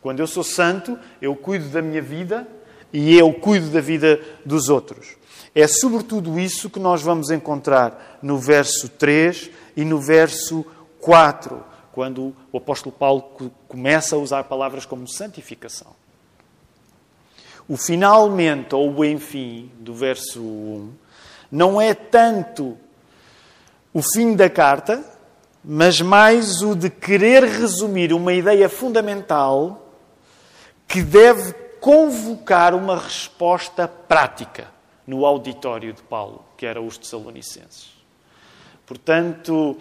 Quando 0.02 0.18
eu 0.18 0.26
sou 0.26 0.42
santo, 0.42 0.98
eu 1.22 1.36
cuido 1.36 1.68
da 1.68 1.80
minha 1.80 2.02
vida 2.02 2.44
e 2.92 3.16
eu 3.16 3.32
cuido 3.32 3.70
da 3.70 3.80
vida 3.80 4.20
dos 4.44 4.68
outros. 4.68 5.14
É 5.54 5.68
sobretudo 5.68 6.40
isso 6.40 6.68
que 6.68 6.80
nós 6.80 7.02
vamos 7.02 7.30
encontrar 7.30 8.18
no 8.20 8.36
verso 8.36 8.88
3 8.88 9.48
e 9.76 9.84
no 9.84 10.00
verso 10.00 10.66
4, 11.00 11.64
quando 11.92 12.34
o 12.50 12.58
apóstolo 12.58 12.96
Paulo 12.98 13.22
começa 13.68 14.16
a 14.16 14.18
usar 14.18 14.42
palavras 14.42 14.84
como 14.84 15.06
santificação. 15.06 15.94
O 17.68 17.76
finalmente 17.76 18.74
ou 18.74 18.92
o 18.92 19.04
enfim 19.04 19.70
do 19.78 19.94
verso 19.94 20.42
1 20.42 20.90
não 21.52 21.80
é 21.80 21.94
tanto 21.94 22.76
o 23.96 24.02
fim 24.02 24.36
da 24.36 24.50
carta, 24.50 25.02
mas 25.64 26.02
mais 26.02 26.60
o 26.60 26.76
de 26.76 26.90
querer 26.90 27.42
resumir 27.42 28.12
uma 28.12 28.34
ideia 28.34 28.68
fundamental 28.68 29.90
que 30.86 31.02
deve 31.02 31.54
convocar 31.80 32.74
uma 32.74 32.98
resposta 32.98 33.88
prática 33.88 34.68
no 35.06 35.24
auditório 35.24 35.94
de 35.94 36.02
Paulo, 36.02 36.44
que 36.58 36.66
era 36.66 36.78
os 36.78 36.98
Tessalonicenses. 36.98 37.90
Portanto, 38.84 39.78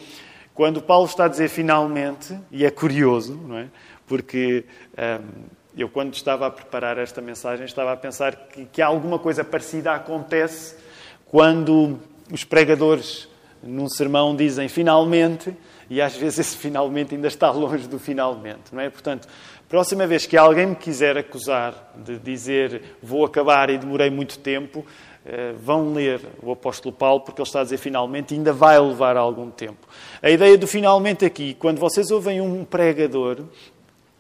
quando 0.54 0.82
Paulo 0.82 1.08
está 1.08 1.26
a 1.26 1.28
dizer 1.28 1.50
finalmente, 1.50 2.40
e 2.50 2.64
é 2.64 2.72
curioso, 2.72 3.36
não 3.46 3.58
é? 3.58 3.68
Porque 4.08 4.64
hum, 4.98 5.44
eu, 5.76 5.90
quando 5.90 6.14
estava 6.14 6.48
a 6.48 6.52
preparar 6.52 6.98
esta 6.98 7.20
mensagem, 7.20 7.66
estava 7.66 7.92
a 7.92 7.98
pensar 7.98 8.34
que, 8.48 8.64
que 8.64 8.82
alguma 8.82 9.20
coisa 9.20 9.44
parecida 9.44 9.92
acontece 9.94 10.78
quando 11.26 12.00
os 12.32 12.46
pregadores, 12.46 13.28
num 13.66 13.90
sermão, 13.90 14.36
dizem 14.36 14.68
finalmente, 14.70 15.56
e 15.90 16.02
às 16.02 16.16
vezes 16.16 16.40
esse 16.40 16.58
finalmente 16.58 17.16
ainda 17.16 17.28
está 17.28 17.50
longe 17.52 17.88
do 17.88 18.00
finalmente, 18.00 18.74
não 18.74 18.82
é? 18.82 18.90
Portanto, 18.90 19.28
próxima 19.68 20.06
vez 20.08 20.26
que 20.26 20.38
alguém 20.38 20.68
me 20.68 20.76
quiser 20.76 21.18
acusar 21.18 21.94
de 21.98 22.18
dizer 22.20 22.82
vou 23.02 23.26
acabar 23.26 23.70
e 23.70 23.78
demorei 23.78 24.10
muito 24.10 24.40
tempo, 24.40 24.86
eh, 25.26 25.54
vão 25.60 25.94
ler 25.94 26.22
o 26.42 26.52
apóstolo 26.52 26.94
Paulo, 26.94 27.22
porque 27.22 27.42
ele 27.42 27.48
está 27.48 27.62
a 27.62 27.64
dizer 27.64 27.78
finalmente, 27.78 28.34
e 28.34 28.38
ainda 28.38 28.54
vai 28.54 28.80
levar 28.80 29.18
algum 29.18 29.50
tempo. 29.50 29.88
A 30.22 30.30
ideia 30.30 30.58
do 30.58 30.68
finalmente 30.68 31.26
aqui, 31.26 31.56
quando 31.56 31.80
vocês 31.80 32.12
ouvem 32.12 32.40
um 32.40 32.64
pregador 32.64 33.40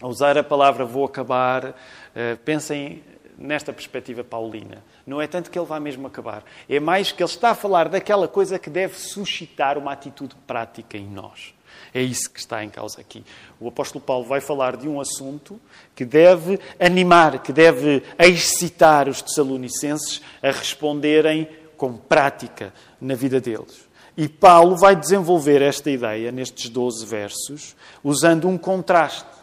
a 0.02 0.08
usar 0.08 0.38
a 0.38 0.44
palavra 0.44 0.84
vou 0.84 1.06
acabar, 1.06 1.75
eh, 2.16 2.36
pensem 2.44 3.04
nesta 3.38 3.74
perspectiva 3.74 4.24
paulina. 4.24 4.84
Não 5.06 5.22
é 5.22 5.27
tanto 5.27 5.50
que 5.50 5.58
ele 5.58 5.65
vá 5.65 5.80
mesmo 5.80 6.08
acabar, 6.08 6.44
é 6.70 6.80
mais 6.80 7.12
que 7.12 7.22
ele 7.22 7.30
está 7.30 7.51
a 7.51 7.56
falar 7.56 7.89
daquela 7.89 8.27
coisa 8.27 8.60
que 8.60 8.70
deve 8.70 8.98
suscitar 8.98 9.77
uma 9.77 9.92
atitude 9.92 10.36
prática 10.48 10.98
em 10.98 11.08
nós. 11.08 11.54
É 11.94 12.01
isso 12.01 12.30
que 12.30 12.39
está 12.39 12.63
em 12.63 12.70
causa 12.70 13.01
aqui. 13.01 13.24
O 13.60 13.68
apóstolo 13.68 14.04
Paulo 14.04 14.25
vai 14.25 14.39
falar 14.39 14.77
de 14.77 14.88
um 14.88 15.00
assunto 15.00 15.60
que 15.94 16.06
deve 16.06 16.60
animar, 16.80 17.39
que 17.39 17.51
deve 17.51 18.04
excitar 18.18 19.10
os 19.10 19.22
tessalonicenses 19.22 20.22
a 20.42 20.51
responderem 20.51 21.48
com 21.77 21.98
prática 21.98 22.74
na 23.00 23.15
vida 23.15 23.42
deles. 23.42 23.88
E 24.18 24.30
Paulo 24.30 24.77
vai 24.77 24.96
desenvolver 24.96 25.62
esta 25.62 25.92
ideia 25.92 26.32
nestes 26.32 26.70
12 26.70 27.06
versos, 27.06 27.75
usando 28.01 28.48
um 28.48 28.58
contraste 28.58 29.36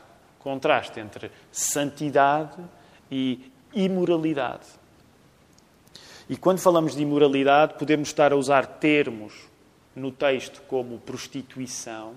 contraste 0.43 0.99
entre 0.99 1.31
santidade 1.51 2.59
e 3.11 3.52
imoralidade. 3.75 4.67
E 6.29 6.37
quando 6.37 6.59
falamos 6.59 6.95
de 6.95 7.03
imoralidade, 7.03 7.75
podemos 7.79 8.09
estar 8.09 8.33
a 8.33 8.37
usar 8.37 8.67
termos 8.67 9.35
no 9.95 10.11
texto 10.11 10.63
como 10.69 10.99
prostituição, 10.99 12.15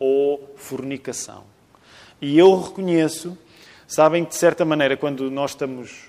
ou 0.00 0.54
fornicação. 0.56 1.44
E 2.20 2.38
eu 2.38 2.58
reconheço, 2.58 3.36
sabem 3.86 4.24
que 4.24 4.30
de 4.30 4.36
certa 4.36 4.64
maneira, 4.64 4.96
quando 4.96 5.30
nós 5.30 5.50
estamos 5.50 6.08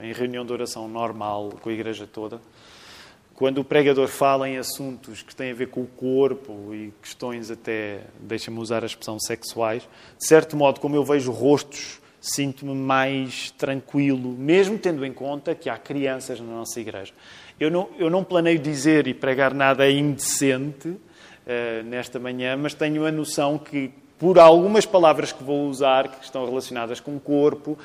eh, 0.00 0.08
em 0.08 0.12
reunião 0.12 0.44
de 0.44 0.52
oração 0.52 0.86
normal 0.86 1.54
com 1.62 1.70
a 1.70 1.72
igreja 1.72 2.06
toda, 2.06 2.40
quando 3.34 3.58
o 3.58 3.64
pregador 3.64 4.08
fala 4.08 4.48
em 4.48 4.58
assuntos 4.58 5.22
que 5.22 5.34
têm 5.34 5.52
a 5.52 5.54
ver 5.54 5.68
com 5.68 5.82
o 5.82 5.86
corpo 5.86 6.74
e 6.74 6.92
questões 7.00 7.50
até, 7.50 8.02
deixa-me 8.20 8.58
usar 8.58 8.82
a 8.82 8.86
expressão, 8.86 9.18
sexuais, 9.18 9.88
de 10.18 10.26
certo 10.26 10.56
modo, 10.56 10.80
como 10.80 10.96
eu 10.96 11.04
vejo 11.04 11.30
rostos, 11.30 12.00
sinto-me 12.20 12.74
mais 12.74 13.50
tranquilo, 13.52 14.30
mesmo 14.30 14.78
tendo 14.78 15.04
em 15.04 15.12
conta 15.12 15.54
que 15.54 15.70
há 15.70 15.76
crianças 15.76 16.40
na 16.40 16.46
nossa 16.46 16.80
igreja. 16.80 17.12
Eu 17.58 17.70
não, 17.70 17.88
eu 17.98 18.10
não 18.10 18.24
planeio 18.24 18.58
dizer 18.58 19.06
e 19.06 19.14
pregar 19.14 19.54
nada 19.54 19.90
indecente, 19.90 20.88
uh, 20.88 21.82
nesta 21.84 22.18
manhã, 22.18 22.56
mas 22.56 22.74
tenho 22.74 23.06
a 23.06 23.10
noção 23.10 23.58
que, 23.58 23.90
por 24.18 24.38
algumas 24.38 24.84
palavras 24.84 25.30
que 25.30 25.44
vou 25.44 25.68
usar, 25.68 26.08
que 26.08 26.24
estão 26.24 26.44
relacionadas 26.44 26.98
com 26.98 27.16
o 27.16 27.20
corpo, 27.20 27.72
uh, 27.72 27.78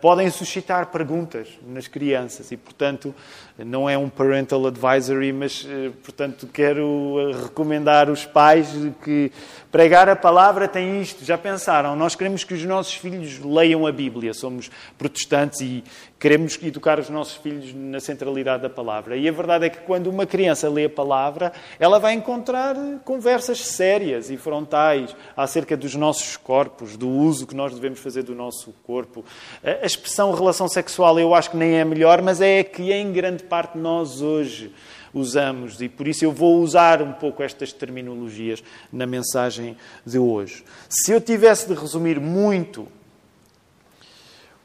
podem 0.00 0.28
suscitar 0.28 0.86
perguntas 0.86 1.48
nas 1.66 1.86
crianças 1.86 2.50
e, 2.50 2.56
portanto, 2.56 3.14
não 3.56 3.88
é 3.88 3.96
um 3.96 4.08
parental 4.08 4.66
advisory, 4.66 5.32
mas, 5.32 5.62
uh, 5.62 5.92
portanto, 6.02 6.48
quero 6.52 7.32
recomendar 7.44 8.10
os 8.10 8.24
pais 8.24 8.68
que 9.04 9.30
pregar 9.70 10.08
a 10.08 10.16
palavra 10.16 10.66
tem 10.66 11.00
isto. 11.00 11.24
Já 11.24 11.38
pensaram? 11.38 11.94
Nós 11.94 12.16
queremos 12.16 12.42
que 12.42 12.54
os 12.54 12.64
nossos 12.64 12.94
filhos 12.94 13.38
leiam 13.38 13.86
a 13.86 13.92
Bíblia. 13.92 14.34
Somos 14.34 14.70
protestantes 14.98 15.60
e 15.60 15.84
Queremos 16.18 16.58
educar 16.62 16.98
os 16.98 17.10
nossos 17.10 17.34
filhos 17.34 17.74
na 17.74 18.00
centralidade 18.00 18.62
da 18.62 18.70
palavra. 18.70 19.18
E 19.18 19.28
a 19.28 19.32
verdade 19.32 19.66
é 19.66 19.68
que 19.68 19.80
quando 19.80 20.06
uma 20.06 20.24
criança 20.24 20.66
lê 20.66 20.86
a 20.86 20.90
palavra, 20.90 21.52
ela 21.78 21.98
vai 21.98 22.14
encontrar 22.14 22.74
conversas 23.04 23.60
sérias 23.60 24.30
e 24.30 24.38
frontais 24.38 25.14
acerca 25.36 25.76
dos 25.76 25.94
nossos 25.94 26.36
corpos, 26.38 26.96
do 26.96 27.06
uso 27.06 27.46
que 27.46 27.54
nós 27.54 27.74
devemos 27.74 28.00
fazer 28.00 28.22
do 28.22 28.34
nosso 28.34 28.74
corpo. 28.82 29.26
A 29.62 29.84
expressão 29.84 30.32
relação 30.32 30.68
sexual 30.68 31.20
eu 31.20 31.34
acho 31.34 31.50
que 31.50 31.56
nem 31.56 31.74
é 31.74 31.84
melhor, 31.84 32.22
mas 32.22 32.40
é 32.40 32.60
a 32.60 32.64
que 32.64 32.92
em 32.92 33.12
grande 33.12 33.42
parte 33.42 33.76
nós 33.76 34.22
hoje 34.22 34.72
usamos 35.12 35.80
e 35.80 35.88
por 35.88 36.08
isso 36.08 36.24
eu 36.24 36.32
vou 36.32 36.60
usar 36.60 37.02
um 37.02 37.12
pouco 37.12 37.42
estas 37.42 37.72
terminologias 37.72 38.62
na 38.92 39.06
mensagem 39.06 39.76
de 40.04 40.18
hoje. 40.18 40.64
Se 40.88 41.12
eu 41.12 41.20
tivesse 41.20 41.68
de 41.68 41.74
resumir 41.74 42.18
muito 42.18 42.88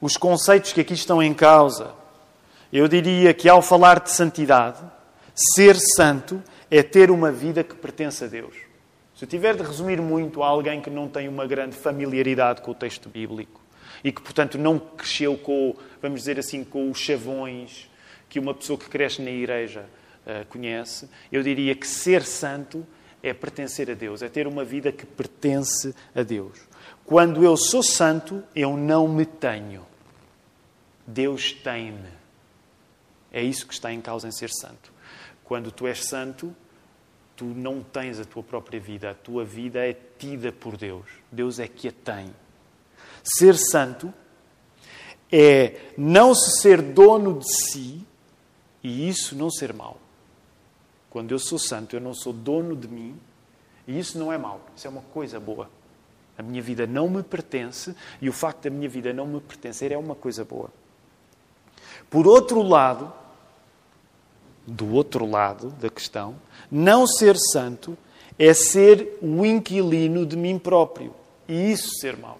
os 0.01 0.17
conceitos 0.17 0.73
que 0.73 0.81
aqui 0.81 0.95
estão 0.95 1.21
em 1.21 1.33
causa, 1.33 1.93
eu 2.73 2.87
diria 2.87 3.33
que 3.33 3.47
ao 3.47 3.61
falar 3.61 3.99
de 3.99 4.11
santidade, 4.11 4.79
ser 5.35 5.77
santo 5.95 6.41
é 6.69 6.81
ter 6.81 7.11
uma 7.11 7.31
vida 7.31 7.63
que 7.63 7.75
pertence 7.75 8.23
a 8.23 8.27
Deus. 8.27 8.55
Se 9.15 9.25
eu 9.25 9.29
tiver 9.29 9.55
de 9.55 9.61
resumir 9.61 10.01
muito 10.01 10.41
a 10.41 10.47
alguém 10.47 10.81
que 10.81 10.89
não 10.89 11.07
tem 11.07 11.27
uma 11.27 11.45
grande 11.45 11.75
familiaridade 11.75 12.61
com 12.61 12.71
o 12.71 12.75
texto 12.75 13.07
bíblico 13.07 13.61
e 14.03 14.11
que, 14.11 14.21
portanto, 14.21 14.57
não 14.57 14.79
cresceu 14.79 15.37
com, 15.37 15.75
vamos 16.01 16.21
dizer 16.21 16.39
assim, 16.39 16.63
com 16.63 16.89
os 16.89 16.97
chavões 16.97 17.87
que 18.27 18.39
uma 18.39 18.53
pessoa 18.53 18.79
que 18.79 18.89
cresce 18.89 19.21
na 19.21 19.29
igreja 19.29 19.85
uh, 20.25 20.45
conhece, 20.47 21.07
eu 21.31 21.43
diria 21.43 21.75
que 21.75 21.85
ser 21.85 22.23
santo 22.23 22.83
é 23.21 23.31
pertencer 23.33 23.91
a 23.91 23.93
Deus, 23.93 24.23
é 24.23 24.29
ter 24.29 24.47
uma 24.47 24.63
vida 24.63 24.91
que 24.91 25.05
pertence 25.05 25.93
a 26.15 26.23
Deus. 26.23 26.57
Quando 27.05 27.43
eu 27.43 27.55
sou 27.55 27.83
santo, 27.83 28.41
eu 28.55 28.75
não 28.75 29.07
me 29.07 29.25
tenho. 29.25 29.90
Deus 31.13 31.51
tem-me. 31.51 32.09
É 33.31 33.41
isso 33.41 33.67
que 33.67 33.73
está 33.73 33.91
em 33.91 34.01
causa 34.01 34.27
em 34.27 34.31
ser 34.31 34.49
santo. 34.49 34.91
Quando 35.43 35.71
tu 35.71 35.87
és 35.87 36.05
santo, 36.05 36.55
tu 37.35 37.45
não 37.45 37.81
tens 37.81 38.19
a 38.19 38.25
tua 38.25 38.43
própria 38.43 38.79
vida. 38.79 39.11
A 39.11 39.13
tua 39.13 39.43
vida 39.43 39.79
é 39.79 39.93
tida 40.17 40.51
por 40.51 40.77
Deus. 40.77 41.05
Deus 41.31 41.59
é 41.59 41.67
que 41.67 41.87
a 41.87 41.91
tem. 41.91 42.33
Ser 43.23 43.55
santo 43.57 44.13
é 45.31 45.91
não 45.97 46.33
se 46.33 46.61
ser 46.61 46.81
dono 46.81 47.39
de 47.39 47.45
si 47.53 48.05
e 48.83 49.07
isso 49.07 49.35
não 49.35 49.49
ser 49.49 49.73
mau. 49.73 49.97
Quando 51.09 51.31
eu 51.31 51.39
sou 51.39 51.59
santo, 51.59 51.95
eu 51.95 51.99
não 51.99 52.13
sou 52.13 52.33
dono 52.33 52.75
de 52.75 52.87
mim 52.87 53.19
e 53.87 53.97
isso 53.99 54.17
não 54.17 54.31
é 54.31 54.37
mau. 54.37 54.61
Isso 54.75 54.87
é 54.87 54.89
uma 54.89 55.01
coisa 55.01 55.39
boa. 55.39 55.69
A 56.37 56.43
minha 56.43 56.61
vida 56.61 56.87
não 56.87 57.09
me 57.09 57.21
pertence 57.21 57.95
e 58.21 58.29
o 58.29 58.33
facto 58.33 58.63
da 58.63 58.69
minha 58.69 58.89
vida 58.89 59.13
não 59.13 59.27
me 59.27 59.39
pertencer 59.39 59.91
é 59.91 59.97
uma 59.97 60.15
coisa 60.15 60.43
boa. 60.43 60.71
Por 62.11 62.27
outro 62.27 62.61
lado, 62.61 63.11
do 64.67 64.93
outro 64.93 65.25
lado 65.25 65.69
da 65.79 65.89
questão, 65.89 66.35
não 66.69 67.07
ser 67.07 67.37
santo 67.37 67.97
é 68.37 68.53
ser 68.53 69.17
o 69.21 69.45
inquilino 69.45 70.25
de 70.25 70.35
mim 70.35 70.59
próprio. 70.59 71.15
E 71.47 71.71
isso 71.71 71.89
ser 72.01 72.17
mau. 72.17 72.39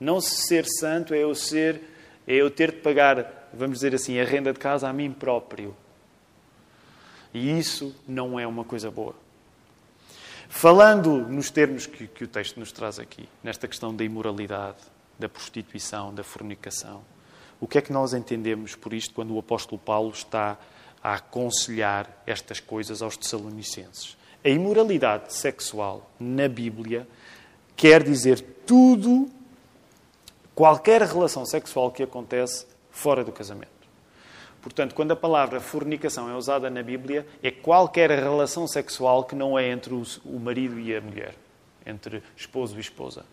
Não 0.00 0.18
ser 0.18 0.64
santo 0.66 1.12
é 1.12 1.18
eu 1.18 1.34
ser, 1.34 1.82
é 2.26 2.34
eu 2.34 2.50
ter 2.50 2.72
de 2.72 2.78
pagar, 2.78 3.50
vamos 3.52 3.76
dizer 3.78 3.94
assim, 3.94 4.18
a 4.18 4.24
renda 4.24 4.52
de 4.52 4.58
casa 4.58 4.88
a 4.88 4.92
mim 4.92 5.12
próprio. 5.12 5.76
E 7.34 7.58
isso 7.58 7.94
não 8.08 8.40
é 8.40 8.46
uma 8.46 8.64
coisa 8.64 8.90
boa. 8.90 9.14
Falando 10.48 11.18
nos 11.28 11.50
termos 11.50 11.84
que, 11.84 12.06
que 12.06 12.24
o 12.24 12.28
texto 12.28 12.58
nos 12.58 12.72
traz 12.72 12.98
aqui, 12.98 13.28
nesta 13.42 13.68
questão 13.68 13.94
da 13.94 14.04
imoralidade, 14.04 14.78
da 15.18 15.28
prostituição, 15.28 16.14
da 16.14 16.24
fornicação, 16.24 17.02
o 17.64 17.66
que 17.66 17.78
é 17.78 17.80
que 17.80 17.94
nós 17.94 18.12
entendemos 18.12 18.74
por 18.74 18.92
isto 18.92 19.14
quando 19.14 19.34
o 19.34 19.38
apóstolo 19.38 19.80
Paulo 19.82 20.10
está 20.10 20.58
a 21.02 21.14
aconselhar 21.14 22.22
estas 22.26 22.60
coisas 22.60 23.00
aos 23.00 23.16
Tessalonicenses? 23.16 24.18
A 24.44 24.50
imoralidade 24.50 25.32
sexual 25.32 26.10
na 26.20 26.46
Bíblia 26.46 27.08
quer 27.74 28.02
dizer 28.02 28.38
tudo, 28.66 29.30
qualquer 30.54 31.00
relação 31.00 31.46
sexual 31.46 31.90
que 31.90 32.02
acontece 32.02 32.66
fora 32.90 33.24
do 33.24 33.32
casamento. 33.32 33.72
Portanto, 34.60 34.94
quando 34.94 35.12
a 35.12 35.16
palavra 35.16 35.58
fornicação 35.58 36.28
é 36.28 36.34
usada 36.34 36.68
na 36.68 36.82
Bíblia, 36.82 37.26
é 37.42 37.50
qualquer 37.50 38.10
relação 38.10 38.66
sexual 38.66 39.24
que 39.24 39.34
não 39.34 39.58
é 39.58 39.70
entre 39.70 39.94
o 39.94 40.38
marido 40.38 40.78
e 40.78 40.94
a 40.94 41.00
mulher, 41.00 41.34
entre 41.86 42.22
esposo 42.36 42.76
e 42.76 42.80
esposa. 42.80 43.24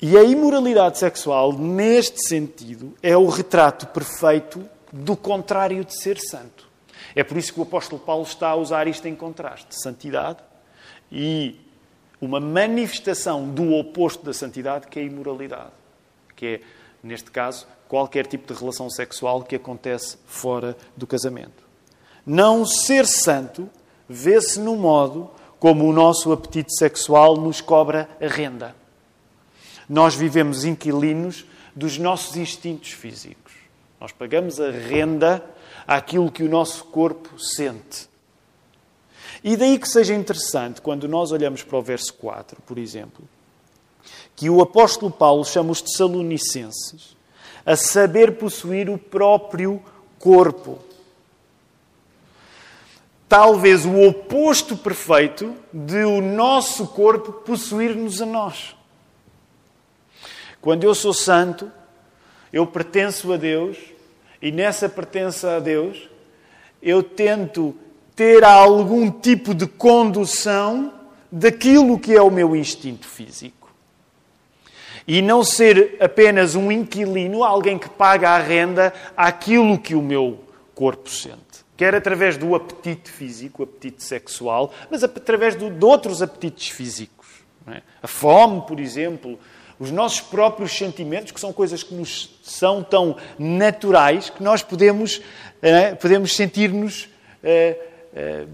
E 0.00 0.16
a 0.16 0.22
imoralidade 0.22 0.98
sexual, 0.98 1.52
neste 1.52 2.28
sentido, 2.28 2.94
é 3.02 3.16
o 3.16 3.26
retrato 3.26 3.86
perfeito 3.88 4.64
do 4.92 5.16
contrário 5.16 5.84
de 5.84 5.94
ser 5.94 6.18
santo. 6.18 6.68
É 7.16 7.24
por 7.24 7.36
isso 7.36 7.52
que 7.52 7.58
o 7.58 7.64
apóstolo 7.64 8.00
Paulo 8.00 8.22
está 8.22 8.50
a 8.50 8.56
usar 8.56 8.86
isto 8.86 9.08
em 9.08 9.16
contraste: 9.16 9.66
santidade 9.70 10.38
e 11.10 11.56
uma 12.20 12.38
manifestação 12.38 13.48
do 13.48 13.74
oposto 13.74 14.24
da 14.24 14.32
santidade, 14.32 14.86
que 14.86 15.00
é 15.00 15.02
a 15.02 15.06
imoralidade, 15.06 15.72
que 16.36 16.46
é, 16.46 16.60
neste 17.02 17.30
caso, 17.30 17.66
qualquer 17.88 18.26
tipo 18.26 18.52
de 18.52 18.58
relação 18.58 18.88
sexual 18.90 19.42
que 19.42 19.56
acontece 19.56 20.16
fora 20.26 20.76
do 20.96 21.06
casamento. 21.06 21.66
Não 22.24 22.64
ser 22.64 23.06
santo 23.06 23.68
vê-se 24.08 24.60
no 24.60 24.76
modo 24.76 25.30
como 25.58 25.88
o 25.88 25.92
nosso 25.92 26.32
apetite 26.32 26.72
sexual 26.76 27.36
nos 27.36 27.60
cobra 27.60 28.08
a 28.20 28.26
renda. 28.26 28.74
Nós 29.88 30.14
vivemos 30.14 30.64
inquilinos 30.64 31.46
dos 31.74 31.96
nossos 31.96 32.36
instintos 32.36 32.90
físicos. 32.90 33.52
Nós 34.00 34.12
pagamos 34.12 34.60
a 34.60 34.70
renda 34.70 35.44
àquilo 35.86 36.30
que 36.30 36.42
o 36.42 36.48
nosso 36.48 36.84
corpo 36.84 37.38
sente. 37.38 38.08
E 39.42 39.56
daí 39.56 39.78
que 39.78 39.88
seja 39.88 40.14
interessante, 40.14 40.80
quando 40.80 41.08
nós 41.08 41.32
olhamos 41.32 41.62
para 41.62 41.78
o 41.78 41.82
verso 41.82 42.12
4, 42.14 42.60
por 42.66 42.78
exemplo, 42.78 43.28
que 44.34 44.50
o 44.50 44.60
apóstolo 44.60 45.10
Paulo 45.10 45.44
chama 45.44 45.70
os 45.70 45.82
Tessalonicenses 45.82 47.16
a 47.64 47.76
saber 47.76 48.38
possuir 48.38 48.88
o 48.88 48.98
próprio 48.98 49.82
corpo. 50.18 50.78
Talvez 53.28 53.84
o 53.84 54.08
oposto 54.08 54.76
perfeito 54.76 55.54
de 55.72 56.02
o 56.04 56.20
nosso 56.20 56.86
corpo 56.86 57.32
possuir-nos 57.32 58.22
a 58.22 58.26
nós. 58.26 58.77
Quando 60.60 60.84
eu 60.84 60.94
sou 60.94 61.12
santo, 61.12 61.70
eu 62.52 62.66
pertenço 62.66 63.32
a 63.32 63.36
Deus 63.36 63.76
e 64.40 64.50
nessa 64.50 64.88
pertença 64.88 65.56
a 65.56 65.60
Deus 65.60 66.08
eu 66.82 67.02
tento 67.02 67.74
ter 68.14 68.44
algum 68.44 69.10
tipo 69.10 69.54
de 69.54 69.66
condução 69.66 70.92
daquilo 71.30 71.98
que 71.98 72.14
é 72.14 72.22
o 72.22 72.30
meu 72.30 72.56
instinto 72.56 73.06
físico. 73.06 73.70
E 75.06 75.22
não 75.22 75.42
ser 75.42 75.96
apenas 76.00 76.54
um 76.54 76.70
inquilino, 76.70 77.42
alguém 77.42 77.78
que 77.78 77.88
paga 77.88 78.30
a 78.30 78.38
renda 78.38 78.92
àquilo 79.16 79.78
que 79.78 79.94
o 79.94 80.02
meu 80.02 80.40
corpo 80.74 81.08
sente. 81.08 81.38
Quer 81.76 81.94
através 81.94 82.36
do 82.36 82.54
apetite 82.54 83.10
físico, 83.10 83.62
apetite 83.62 84.02
sexual, 84.02 84.72
mas 84.90 85.02
através 85.04 85.56
de, 85.56 85.64
outros 85.84 86.20
apetites 86.20 86.68
físicos. 86.68 87.17
É? 87.72 87.82
A 88.02 88.06
fome, 88.06 88.62
por 88.66 88.80
exemplo, 88.80 89.38
os 89.78 89.90
nossos 89.90 90.20
próprios 90.20 90.76
sentimentos, 90.76 91.32
que 91.32 91.40
são 91.40 91.52
coisas 91.52 91.82
que 91.82 91.94
nos 91.94 92.38
são 92.42 92.82
tão 92.82 93.16
naturais 93.38 94.28
que 94.30 94.42
nós 94.42 94.62
podemos, 94.62 95.20
é, 95.62 95.94
podemos 95.94 96.34
sentir-nos. 96.34 97.08
É, 97.42 97.86
é, 98.14 98.46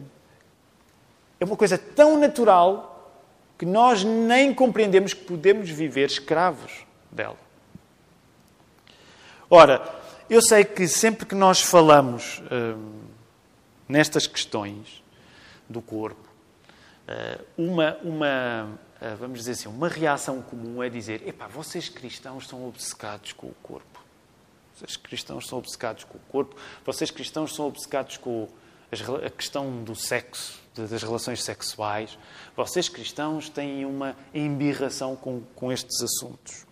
uma 1.40 1.56
coisa 1.56 1.76
tão 1.76 2.18
natural 2.18 3.12
que 3.58 3.66
nós 3.66 4.02
nem 4.02 4.52
compreendemos 4.52 5.14
que 5.14 5.24
podemos 5.24 5.70
viver 5.70 6.06
escravos 6.06 6.84
dela. 7.10 7.36
Ora, 9.48 9.82
eu 10.28 10.42
sei 10.42 10.64
que 10.64 10.88
sempre 10.88 11.26
que 11.26 11.34
nós 11.34 11.60
falamos 11.60 12.42
hum, 12.50 13.00
nestas 13.88 14.26
questões 14.26 15.02
do 15.68 15.80
corpo, 15.80 16.28
hum, 17.56 17.72
uma, 17.72 17.96
uma, 18.02 18.78
vamos 19.18 19.38
dizer 19.40 19.52
assim, 19.52 19.68
uma 19.68 19.88
reação 19.88 20.40
comum 20.42 20.82
é 20.82 20.88
dizer: 20.88 21.26
epá, 21.26 21.46
vocês 21.46 21.88
cristãos 21.88 22.46
são 22.48 22.66
obcecados 22.66 23.32
com 23.32 23.48
o 23.48 23.54
corpo. 23.62 24.00
Vocês 24.74 24.96
cristãos 24.96 25.46
são 25.46 25.58
obcecados 25.58 26.04
com 26.04 26.18
o 26.18 26.20
corpo. 26.28 26.56
Vocês 26.84 27.10
cristãos 27.10 27.54
são 27.54 27.66
obcecados 27.66 28.16
com 28.16 28.48
a 29.24 29.30
questão 29.30 29.82
do 29.82 29.94
sexo 29.94 30.64
das 30.74 31.02
relações 31.02 31.42
sexuais. 31.42 32.18
Vocês 32.56 32.88
cristãos 32.88 33.48
têm 33.48 33.84
uma 33.84 34.16
embirração 34.34 35.14
com, 35.14 35.42
com 35.54 35.70
estes 35.70 36.02
assuntos. 36.02 36.66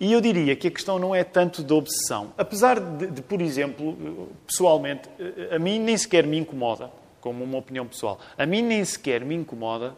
E 0.00 0.12
eu 0.12 0.20
diria 0.20 0.56
que 0.56 0.66
a 0.66 0.70
questão 0.70 0.98
não 0.98 1.14
é 1.14 1.22
tanto 1.22 1.62
da 1.62 1.74
obsessão. 1.74 2.32
Apesar 2.36 2.80
de, 2.80 3.06
de, 3.06 3.22
por 3.22 3.40
exemplo, 3.40 4.28
pessoalmente, 4.44 5.08
a 5.52 5.58
mim 5.58 5.78
nem 5.78 5.96
sequer 5.96 6.26
me 6.26 6.36
incomoda, 6.36 6.90
como 7.20 7.44
uma 7.44 7.58
opinião 7.58 7.86
pessoal, 7.86 8.18
a 8.36 8.44
mim 8.44 8.60
nem 8.60 8.84
sequer 8.84 9.24
me 9.24 9.34
incomoda 9.34 9.94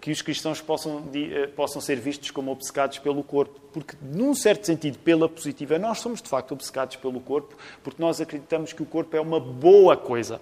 que 0.00 0.10
os 0.10 0.22
cristãos 0.22 0.60
possam, 0.60 0.98
uh, 0.98 1.48
possam 1.54 1.80
ser 1.80 2.00
vistos 2.00 2.30
como 2.30 2.50
obcecados 2.50 2.98
pelo 2.98 3.22
corpo. 3.22 3.60
Porque, 3.72 3.96
num 4.00 4.34
certo 4.34 4.66
sentido, 4.66 4.98
pela 4.98 5.28
positiva, 5.28 5.78
nós 5.78 5.98
somos 5.98 6.22
de 6.22 6.28
facto 6.28 6.52
obcecados 6.52 6.96
pelo 6.96 7.20
corpo, 7.20 7.56
porque 7.82 8.02
nós 8.02 8.20
acreditamos 8.20 8.72
que 8.72 8.82
o 8.82 8.86
corpo 8.86 9.16
é 9.16 9.20
uma 9.20 9.38
boa 9.38 9.96
coisa. 9.96 10.40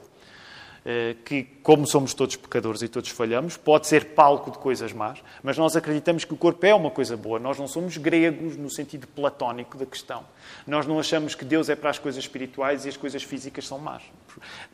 Eh, 0.83 1.16
que, 1.27 1.43
como 1.62 1.87
somos 1.87 2.14
todos 2.14 2.37
pecadores 2.37 2.81
e 2.81 2.88
todos 2.88 3.11
falhamos, 3.11 3.55
pode 3.55 3.87
ser 3.87 4.14
palco 4.14 4.51
de 4.51 4.57
coisas 4.57 4.95
más, 4.95 5.23
mas 5.43 5.59
nós 5.59 5.77
acreditamos 5.77 6.25
que 6.25 6.33
o 6.33 6.37
corpo 6.38 6.64
é 6.64 6.75
uma 6.75 6.90
coisa 6.90 7.19
boa. 7.19 7.38
Nós 7.38 7.59
não 7.59 7.69
somos 7.69 7.99
gregos 7.99 8.57
no 8.57 8.71
sentido 8.71 9.07
platónico 9.07 9.77
da 9.77 9.85
questão. 9.85 10.25
Nós 10.66 10.87
não 10.87 10.99
achamos 10.99 11.35
que 11.35 11.45
Deus 11.45 11.69
é 11.69 11.77
para 11.77 11.90
as 11.90 11.99
coisas 11.99 12.23
espirituais 12.23 12.87
e 12.87 12.88
as 12.88 12.97
coisas 12.97 13.23
físicas 13.23 13.66
são 13.66 13.79
más. 13.79 14.03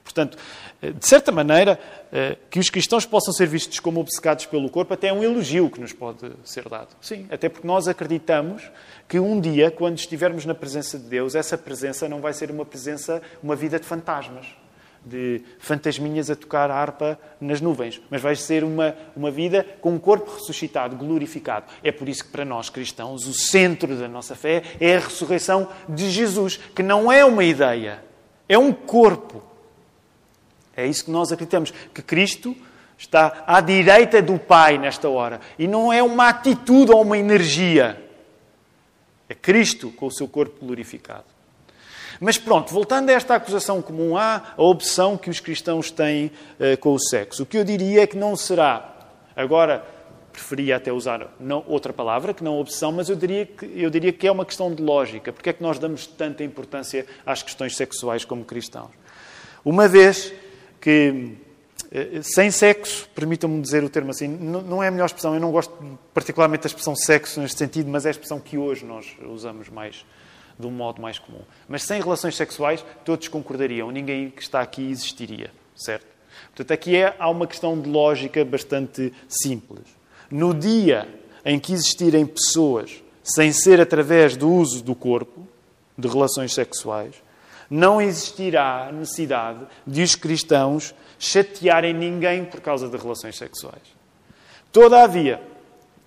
Portanto, 0.05 0.38
eh, 0.81 0.92
de 0.92 1.07
certa 1.07 1.33
maneira, 1.33 1.79
eh, 2.12 2.37
que 2.49 2.61
os 2.61 2.71
cristãos 2.71 3.05
possam 3.05 3.33
ser 3.33 3.49
vistos 3.49 3.81
como 3.81 3.99
obcecados 3.99 4.47
pelo 4.47 4.71
corpo 4.71 4.95
até 4.95 5.09
é 5.09 5.12
um 5.12 5.25
elogio 5.25 5.69
que 5.69 5.81
nos 5.81 5.92
pode 5.92 6.31
ser 6.45 6.69
dado. 6.69 6.95
Sim, 7.01 7.27
até 7.33 7.49
porque 7.49 7.66
nós 7.66 7.88
acreditamos 7.88 8.62
que 9.09 9.19
um 9.19 9.40
dia, 9.40 9.73
quando 9.73 9.99
estivermos 9.99 10.47
na 10.47 10.55
presença 10.55 10.97
de 11.01 11.07
Deus, 11.07 11.35
essa 11.35 11.59
presença 11.59 12.09
não 12.09 12.21
vai 12.21 12.33
ser 12.33 12.49
uma 12.49 12.64
presença, 12.64 13.21
uma 13.42 13.57
vida 13.57 13.81
de 13.81 13.87
fantasmas 13.87 14.47
de 15.07 15.40
fantasminhas 15.61 16.29
a 16.29 16.35
tocar 16.35 16.69
a 16.69 16.75
harpa 16.75 17.16
nas 17.40 17.61
nuvens, 17.61 18.03
mas 18.11 18.21
vai 18.21 18.35
ser 18.35 18.64
uma, 18.64 18.97
uma 19.14 19.31
vida 19.31 19.64
com 19.81 19.95
um 19.95 19.99
corpo 20.01 20.33
ressuscitado, 20.33 20.97
glorificado. 20.97 21.66
É 21.83 21.92
por 21.92 22.09
isso 22.09 22.25
que, 22.25 22.31
para 22.31 22.45
nós 22.45 22.69
cristãos, 22.69 23.25
o 23.25 23.33
centro 23.33 23.97
da 23.97 24.09
nossa 24.09 24.35
fé 24.35 24.64
é 24.81 24.97
a 24.97 25.01
ressurreição 25.01 25.69
de 25.88 26.11
Jesus, 26.11 26.57
que 26.75 26.83
não 26.83 27.11
é 27.11 27.25
uma 27.25 27.45
ideia, 27.45 28.03
é 28.49 28.59
um 28.59 28.73
corpo. 28.73 29.40
É 30.77 30.85
isso 30.85 31.05
que 31.05 31.11
nós 31.12 31.31
acreditamos, 31.31 31.71
que 31.71 32.03
Cristo 32.03 32.57
está 32.99 33.45
à 33.47 33.61
direita 33.61 34.21
do 34.21 34.38
Pai 34.38 34.77
nesta 34.77 35.09
hora. 35.09 35.40
E 35.57 35.69
não 35.69 35.92
é 35.92 36.03
uma 36.03 36.29
atitude 36.29 36.90
ou 36.90 37.03
uma 37.03 37.16
energia. 37.16 38.03
É 39.29 39.35
Cristo 39.35 39.90
com 39.92 40.07
o 40.07 40.12
seu 40.12 40.27
corpo 40.27 40.64
glorificado. 40.64 41.36
Mas 42.20 42.38
pronto, 42.38 42.72
voltando 42.72 43.11
a 43.11 43.12
esta 43.12 43.35
acusação 43.35 43.83
comum, 43.83 44.16
há 44.16 44.55
a 44.57 44.62
opção 44.62 45.16
que 45.16 45.31
os 45.31 45.40
cristãos 45.40 45.90
têm 45.90 46.26
uh, 46.59 46.76
com 46.79 46.92
o 46.92 46.98
sexo. 46.98 47.42
O 47.42 47.46
que 47.46 47.59
eu 47.59 47.64
diria 47.64 48.02
é 48.02 48.07
que 48.07 48.16
não 48.16 48.37
será, 48.37 48.96
agora 49.35 49.85
preferia 50.33 50.76
até 50.76 50.92
usar 50.92 51.35
não, 51.40 51.64
outra 51.66 51.92
palavra, 51.92 52.35
que 52.35 52.44
não 52.44 52.61
opção, 52.61 52.92
mas 52.92 53.09
eu 53.09 53.16
diria, 53.16 53.46
que, 53.46 53.64
eu 53.74 53.88
diria 53.88 54.12
que 54.12 54.26
é 54.26 54.31
uma 54.31 54.44
questão 54.44 54.72
de 54.72 54.83
lógica. 54.83 55.33
Porque 55.33 55.48
é 55.48 55.52
que 55.52 55.62
nós 55.62 55.79
damos 55.79 56.07
tanta 56.07 56.44
importância 56.44 57.07
às 57.24 57.42
questões 57.42 57.74
sexuais 57.74 58.24
como 58.24 58.44
cristãos? 58.44 58.90
Uma 59.64 59.88
vez 59.88 60.33
que 60.81 61.37
eh, 61.90 62.20
sem 62.22 62.50
sexo, 62.50 63.09
permitam-me 63.14 63.61
dizer 63.61 63.83
o 63.83 63.88
termo 63.88 64.11
assim, 64.11 64.29
não 64.29 64.83
é 64.83 64.88
a 64.88 64.90
melhor 64.90 65.07
expressão, 65.07 65.35
eu 65.35 65.40
não 65.40 65.50
gosto 65.50 65.72
particularmente 66.12 66.64
da 66.64 66.66
expressão 66.66 66.94
sexo 66.94 67.40
neste 67.40 67.59
sentido, 67.59 67.88
mas 67.88 68.05
é 68.05 68.09
a 68.09 68.11
expressão 68.11 68.38
que 68.38 68.59
hoje 68.59 68.85
nós 68.85 69.07
usamos 69.26 69.68
mais 69.68 70.05
de 70.59 70.66
um 70.66 70.71
modo 70.71 71.01
mais 71.01 71.19
comum. 71.19 71.40
Mas 71.69 71.83
sem 71.83 72.01
relações 72.01 72.37
sexuais, 72.37 72.85
todos 73.05 73.29
concordariam, 73.29 73.90
ninguém 73.90 74.31
que 74.31 74.42
está 74.42 74.61
aqui 74.61 74.90
existiria, 74.90 75.51
certo? 75.75 76.07
Portanto, 76.47 76.73
aqui 76.73 76.97
é, 76.97 77.14
há 77.19 77.29
uma 77.29 77.47
questão 77.47 77.79
de 77.79 77.88
lógica 77.88 78.45
bastante 78.45 79.12
simples. 79.29 79.85
No 80.31 80.55
dia 80.55 81.09
em 81.45 81.59
que 81.59 81.73
existirem 81.73 82.27
pessoas 82.27 83.03
sem 83.23 83.53
ser 83.53 83.81
através 83.81 84.37
do 84.37 84.51
uso 84.51 84.83
do 84.83 84.95
corpo, 84.95 85.47
de 85.99 86.09
relações 86.09 86.53
sexuais, 86.53 87.14
não 87.69 88.01
existirá 88.01 88.90
necessidade 88.92 89.61
de 89.87 90.03
os 90.03 90.14
cristãos 90.14 90.95
chatearem 91.19 91.92
ninguém 91.92 92.45
por 92.45 92.61
causa 92.61 92.88
de 92.88 92.97
relações 92.97 93.37
sexuais. 93.37 93.83
Todavia, 94.73 95.42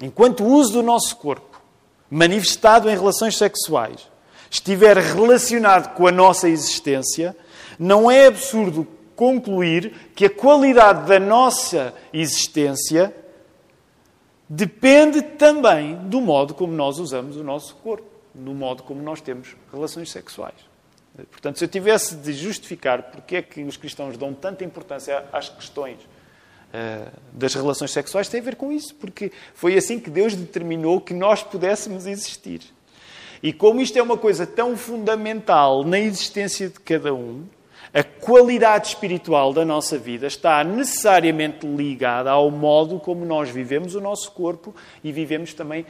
enquanto 0.01 0.43
o 0.43 0.47
uso 0.47 0.73
do 0.73 0.83
nosso 0.83 1.15
corpo, 1.17 1.61
manifestado 2.09 2.89
em 2.89 2.95
relações 2.95 3.37
sexuais, 3.37 4.08
estiver 4.49 4.97
relacionado 4.97 5.93
com 5.93 6.07
a 6.07 6.11
nossa 6.11 6.49
existência, 6.49 7.35
não 7.77 8.09
é 8.09 8.27
absurdo 8.27 8.87
concluir 9.15 9.93
que 10.15 10.25
a 10.25 10.29
qualidade 10.29 11.07
da 11.07 11.19
nossa 11.19 11.93
existência 12.13 13.13
depende 14.47 15.21
também 15.21 15.95
do 16.07 16.19
modo 16.19 16.53
como 16.53 16.73
nós 16.73 16.99
usamos 16.99 17.35
o 17.37 17.43
nosso 17.43 17.75
corpo, 17.75 18.07
do 18.33 18.53
modo 18.53 18.83
como 18.83 19.01
nós 19.01 19.21
temos 19.21 19.55
relações 19.71 20.09
sexuais. 20.09 20.55
Portanto, 21.31 21.59
se 21.59 21.65
eu 21.65 21.67
tivesse 21.67 22.15
de 22.15 22.33
justificar 22.33 23.03
porque 23.03 23.37
é 23.37 23.41
que 23.41 23.61
os 23.63 23.77
cristãos 23.77 24.17
dão 24.17 24.33
tanta 24.33 24.63
importância 24.63 25.25
às 25.33 25.49
questões 25.49 25.99
uh, 25.99 27.11
das 27.33 27.53
relações 27.53 27.91
sexuais, 27.91 28.29
tem 28.29 28.39
a 28.39 28.43
ver 28.43 28.55
com 28.55 28.71
isso, 28.71 28.95
porque 28.95 29.31
foi 29.53 29.77
assim 29.77 29.99
que 29.99 30.09
Deus 30.09 30.33
determinou 30.35 31.01
que 31.01 31.13
nós 31.13 31.43
pudéssemos 31.43 32.05
existir. 32.05 32.61
E 33.41 33.53
como 33.53 33.81
isto 33.81 33.97
é 33.97 34.03
uma 34.03 34.17
coisa 34.17 34.45
tão 34.45 34.75
fundamental 34.75 35.83
na 35.83 35.99
existência 35.99 36.69
de 36.69 36.79
cada 36.79 37.13
um, 37.13 37.45
a 37.93 38.03
qualidade 38.03 38.89
espiritual 38.89 39.51
da 39.51 39.65
nossa 39.65 39.97
vida 39.97 40.27
está 40.27 40.63
necessariamente 40.63 41.65
ligada 41.65 42.29
ao 42.29 42.51
modo 42.51 42.99
como 42.99 43.25
nós 43.25 43.49
vivemos 43.49 43.95
o 43.95 44.01
nosso 44.01 44.31
corpo 44.31 44.75
e 45.03 45.11
vivemos 45.11 45.53
também 45.55 45.85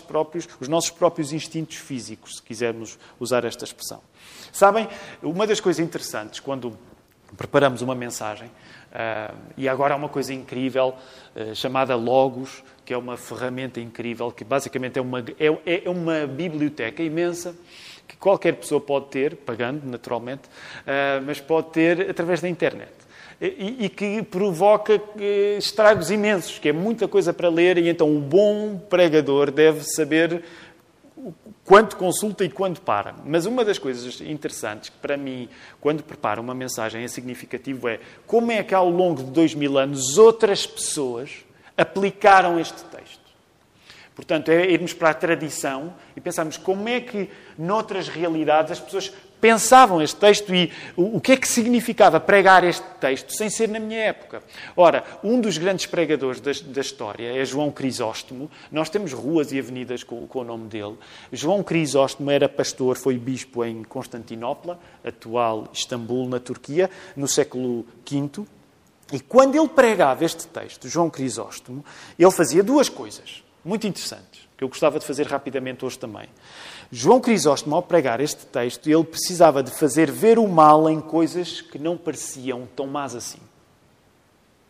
próprios, 0.00 0.46
os 0.60 0.68
nossos 0.68 0.90
próprios 0.90 1.32
instintos 1.32 1.76
físicos, 1.76 2.36
se 2.36 2.42
quisermos 2.42 2.98
usar 3.18 3.44
esta 3.44 3.64
expressão. 3.64 4.00
Sabem, 4.52 4.86
uma 5.22 5.46
das 5.46 5.60
coisas 5.60 5.82
interessantes 5.82 6.38
quando 6.38 6.76
preparamos 7.36 7.80
uma 7.80 7.94
mensagem, 7.94 8.50
uh, 8.92 9.34
e 9.56 9.68
agora 9.68 9.94
há 9.94 9.96
uma 9.96 10.08
coisa 10.08 10.32
incrível 10.32 10.94
uh, 11.34 11.54
chamada 11.54 11.96
Logos, 11.96 12.62
que 12.84 12.92
é 12.92 12.96
uma 12.96 13.16
ferramenta 13.16 13.80
incrível, 13.80 14.30
que 14.30 14.44
basicamente 14.44 14.98
é 14.98 15.02
uma, 15.02 15.20
é, 15.20 15.82
é 15.84 15.90
uma 15.90 16.26
biblioteca 16.26 17.02
imensa 17.02 17.54
que 18.06 18.16
qualquer 18.16 18.54
pessoa 18.54 18.80
pode 18.80 19.06
ter, 19.06 19.36
pagando 19.36 19.88
naturalmente, 19.88 20.42
uh, 20.46 21.22
mas 21.24 21.40
pode 21.40 21.70
ter 21.70 22.10
através 22.10 22.40
da 22.40 22.48
internet. 22.48 22.92
E, 23.40 23.86
e, 23.86 23.88
que 23.88 24.22
provoca 24.22 25.02
estragos 25.58 26.12
imensos, 26.12 26.60
que 26.60 26.68
é 26.68 26.72
muita 26.72 27.08
coisa 27.08 27.32
para 27.32 27.48
ler, 27.48 27.76
e 27.76 27.88
então 27.88 28.16
o 28.16 28.20
bom 28.20 28.78
pregador 28.88 29.50
deve 29.50 29.82
saber 29.82 30.44
quando 31.64 31.96
consulta 31.96 32.44
e 32.44 32.48
quando 32.48 32.80
para. 32.80 33.14
Mas 33.24 33.46
uma 33.46 33.64
das 33.64 33.78
coisas 33.78 34.20
interessantes 34.20 34.88
que, 34.90 34.96
para 34.96 35.16
mim, 35.16 35.48
quando 35.80 36.02
preparo 36.02 36.42
uma 36.42 36.54
mensagem 36.54 37.04
é 37.04 37.08
significativo 37.08 37.88
é 37.88 38.00
como 38.26 38.50
é 38.50 38.62
que, 38.62 38.74
ao 38.74 38.88
longo 38.90 39.22
de 39.22 39.30
dois 39.30 39.54
mil 39.54 39.78
anos, 39.78 40.18
outras 40.18 40.66
pessoas 40.66 41.44
aplicaram 41.76 42.58
este 42.58 42.82
texto. 42.84 43.22
Portanto, 44.14 44.50
é 44.50 44.70
irmos 44.70 44.92
para 44.92 45.10
a 45.10 45.14
tradição 45.14 45.94
e 46.14 46.20
pensarmos 46.20 46.56
como 46.56 46.88
é 46.88 47.00
que, 47.00 47.30
noutras 47.56 48.08
realidades, 48.08 48.72
as 48.72 48.80
pessoas 48.80 49.12
pensavam 49.42 50.00
este 50.00 50.20
texto 50.20 50.54
e 50.54 50.70
o 50.96 51.20
que 51.20 51.32
é 51.32 51.36
que 51.36 51.48
significava 51.48 52.20
pregar 52.20 52.62
este 52.62 52.86
texto 53.00 53.36
sem 53.36 53.50
ser 53.50 53.68
na 53.68 53.80
minha 53.80 53.98
época. 53.98 54.40
Ora, 54.76 55.02
um 55.24 55.40
dos 55.40 55.58
grandes 55.58 55.84
pregadores 55.84 56.40
da, 56.40 56.52
da 56.66 56.80
história 56.80 57.42
é 57.42 57.44
João 57.44 57.68
Crisóstomo. 57.68 58.48
Nós 58.70 58.88
temos 58.88 59.12
ruas 59.12 59.50
e 59.50 59.58
avenidas 59.58 60.04
com, 60.04 60.28
com, 60.28 60.38
o 60.38 60.44
nome 60.44 60.68
dele. 60.68 60.96
João 61.32 61.60
Crisóstomo 61.64 62.30
era 62.30 62.48
pastor, 62.48 62.96
foi 62.96 63.18
bispo 63.18 63.64
em 63.64 63.82
Constantinopla, 63.82 64.78
atual 65.04 65.66
Istambul, 65.72 66.28
na 66.28 66.38
Turquia, 66.38 66.88
no 67.16 67.26
século 67.26 67.84
V. 68.08 68.44
E 69.12 69.18
quando 69.18 69.56
ele 69.56 69.68
pregava 69.68 70.24
este 70.24 70.46
texto, 70.46 70.88
João 70.88 71.10
Crisóstomo, 71.10 71.84
ele 72.16 72.30
fazia 72.30 72.62
duas 72.62 72.88
coisas 72.88 73.42
muito 73.64 73.88
interessantes, 73.88 74.41
que 74.62 74.64
eu 74.64 74.68
gostava 74.68 75.00
de 75.00 75.04
fazer 75.04 75.26
rapidamente 75.26 75.84
hoje 75.84 75.98
também. 75.98 76.28
João 76.90 77.20
Crisóstomo, 77.20 77.74
ao 77.74 77.82
pregar 77.82 78.20
este 78.20 78.46
texto, 78.46 78.88
ele 78.88 79.02
precisava 79.02 79.60
de 79.60 79.72
fazer 79.72 80.08
ver 80.08 80.38
o 80.38 80.46
mal 80.46 80.88
em 80.88 81.00
coisas 81.00 81.60
que 81.60 81.78
não 81.78 81.96
pareciam 81.96 82.68
tão 82.76 82.86
más 82.86 83.16
assim. 83.16 83.40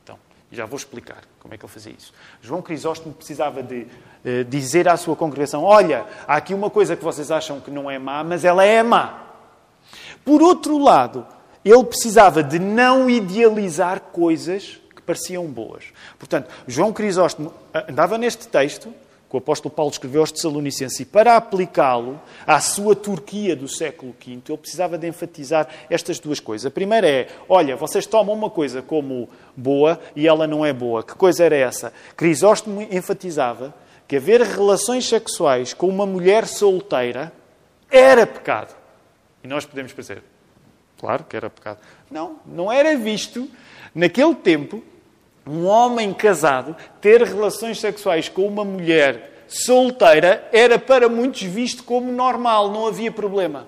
Então, 0.02 0.18
já 0.50 0.64
vou 0.64 0.78
explicar 0.78 1.22
como 1.40 1.52
é 1.52 1.58
que 1.58 1.64
ele 1.64 1.72
fazia 1.72 1.92
isso. 1.92 2.14
João 2.40 2.62
Crisóstomo 2.62 3.14
precisava 3.14 3.62
de 3.62 3.82
uh, 3.82 4.44
dizer 4.48 4.88
à 4.88 4.96
sua 4.96 5.14
congregação: 5.14 5.62
Olha, 5.62 6.06
há 6.26 6.36
aqui 6.36 6.54
uma 6.54 6.70
coisa 6.70 6.96
que 6.96 7.04
vocês 7.04 7.30
acham 7.30 7.60
que 7.60 7.70
não 7.70 7.90
é 7.90 7.98
má, 7.98 8.24
mas 8.24 8.46
ela 8.46 8.64
é 8.64 8.82
má. 8.82 9.34
Por 10.24 10.40
outro 10.40 10.78
lado, 10.78 11.26
ele 11.62 11.84
precisava 11.84 12.42
de 12.42 12.58
não 12.58 13.10
idealizar 13.10 14.00
coisas 14.00 14.80
que 14.96 15.02
pareciam 15.02 15.44
boas. 15.46 15.84
Portanto, 16.18 16.48
João 16.66 16.94
Crisóstomo 16.94 17.52
andava 17.88 18.16
neste 18.16 18.48
texto 18.48 18.94
que 19.32 19.36
o 19.36 19.38
apóstolo 19.38 19.74
Paulo 19.74 19.90
escreveu 19.90 20.20
aos 20.20 20.30
Tessalonicenses 20.30 21.00
e 21.00 21.06
para 21.06 21.36
aplicá-lo 21.36 22.20
à 22.46 22.60
sua 22.60 22.94
Turquia 22.94 23.56
do 23.56 23.66
século 23.66 24.14
V, 24.22 24.42
ele 24.46 24.58
precisava 24.58 24.98
de 24.98 25.08
enfatizar 25.08 25.66
estas 25.88 26.18
duas 26.18 26.38
coisas. 26.38 26.66
A 26.66 26.70
primeira 26.70 27.08
é, 27.08 27.28
olha, 27.48 27.74
vocês 27.74 28.04
tomam 28.04 28.34
uma 28.34 28.50
coisa 28.50 28.82
como 28.82 29.30
boa 29.56 29.98
e 30.14 30.28
ela 30.28 30.46
não 30.46 30.66
é 30.66 30.70
boa. 30.70 31.02
Que 31.02 31.14
coisa 31.14 31.44
era 31.44 31.56
essa? 31.56 31.94
Crisóstomo 32.14 32.82
enfatizava 32.82 33.74
que 34.06 34.16
haver 34.16 34.42
relações 34.42 35.08
sexuais 35.08 35.72
com 35.72 35.88
uma 35.88 36.04
mulher 36.04 36.46
solteira 36.46 37.32
era 37.90 38.26
pecado. 38.26 38.76
E 39.42 39.48
nós 39.48 39.64
podemos 39.64 39.94
pensar, 39.94 40.18
claro 40.98 41.24
que 41.24 41.34
era 41.34 41.48
pecado. 41.48 41.78
Não, 42.10 42.36
não 42.44 42.70
era 42.70 42.94
visto 42.98 43.48
naquele 43.94 44.34
tempo 44.34 44.84
um 45.46 45.66
homem 45.66 46.12
casado 46.12 46.76
ter 47.00 47.22
relações 47.22 47.80
sexuais 47.80 48.28
com 48.28 48.46
uma 48.46 48.64
mulher 48.64 49.44
solteira 49.48 50.48
era 50.52 50.78
para 50.78 51.08
muitos 51.08 51.42
visto 51.42 51.84
como 51.84 52.10
normal, 52.10 52.70
não 52.70 52.86
havia 52.86 53.10
problema. 53.10 53.66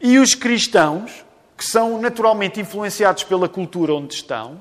E 0.00 0.18
os 0.18 0.34
cristãos, 0.34 1.24
que 1.56 1.64
são 1.64 2.00
naturalmente 2.00 2.60
influenciados 2.60 3.24
pela 3.24 3.48
cultura 3.48 3.94
onde 3.94 4.14
estão, 4.14 4.60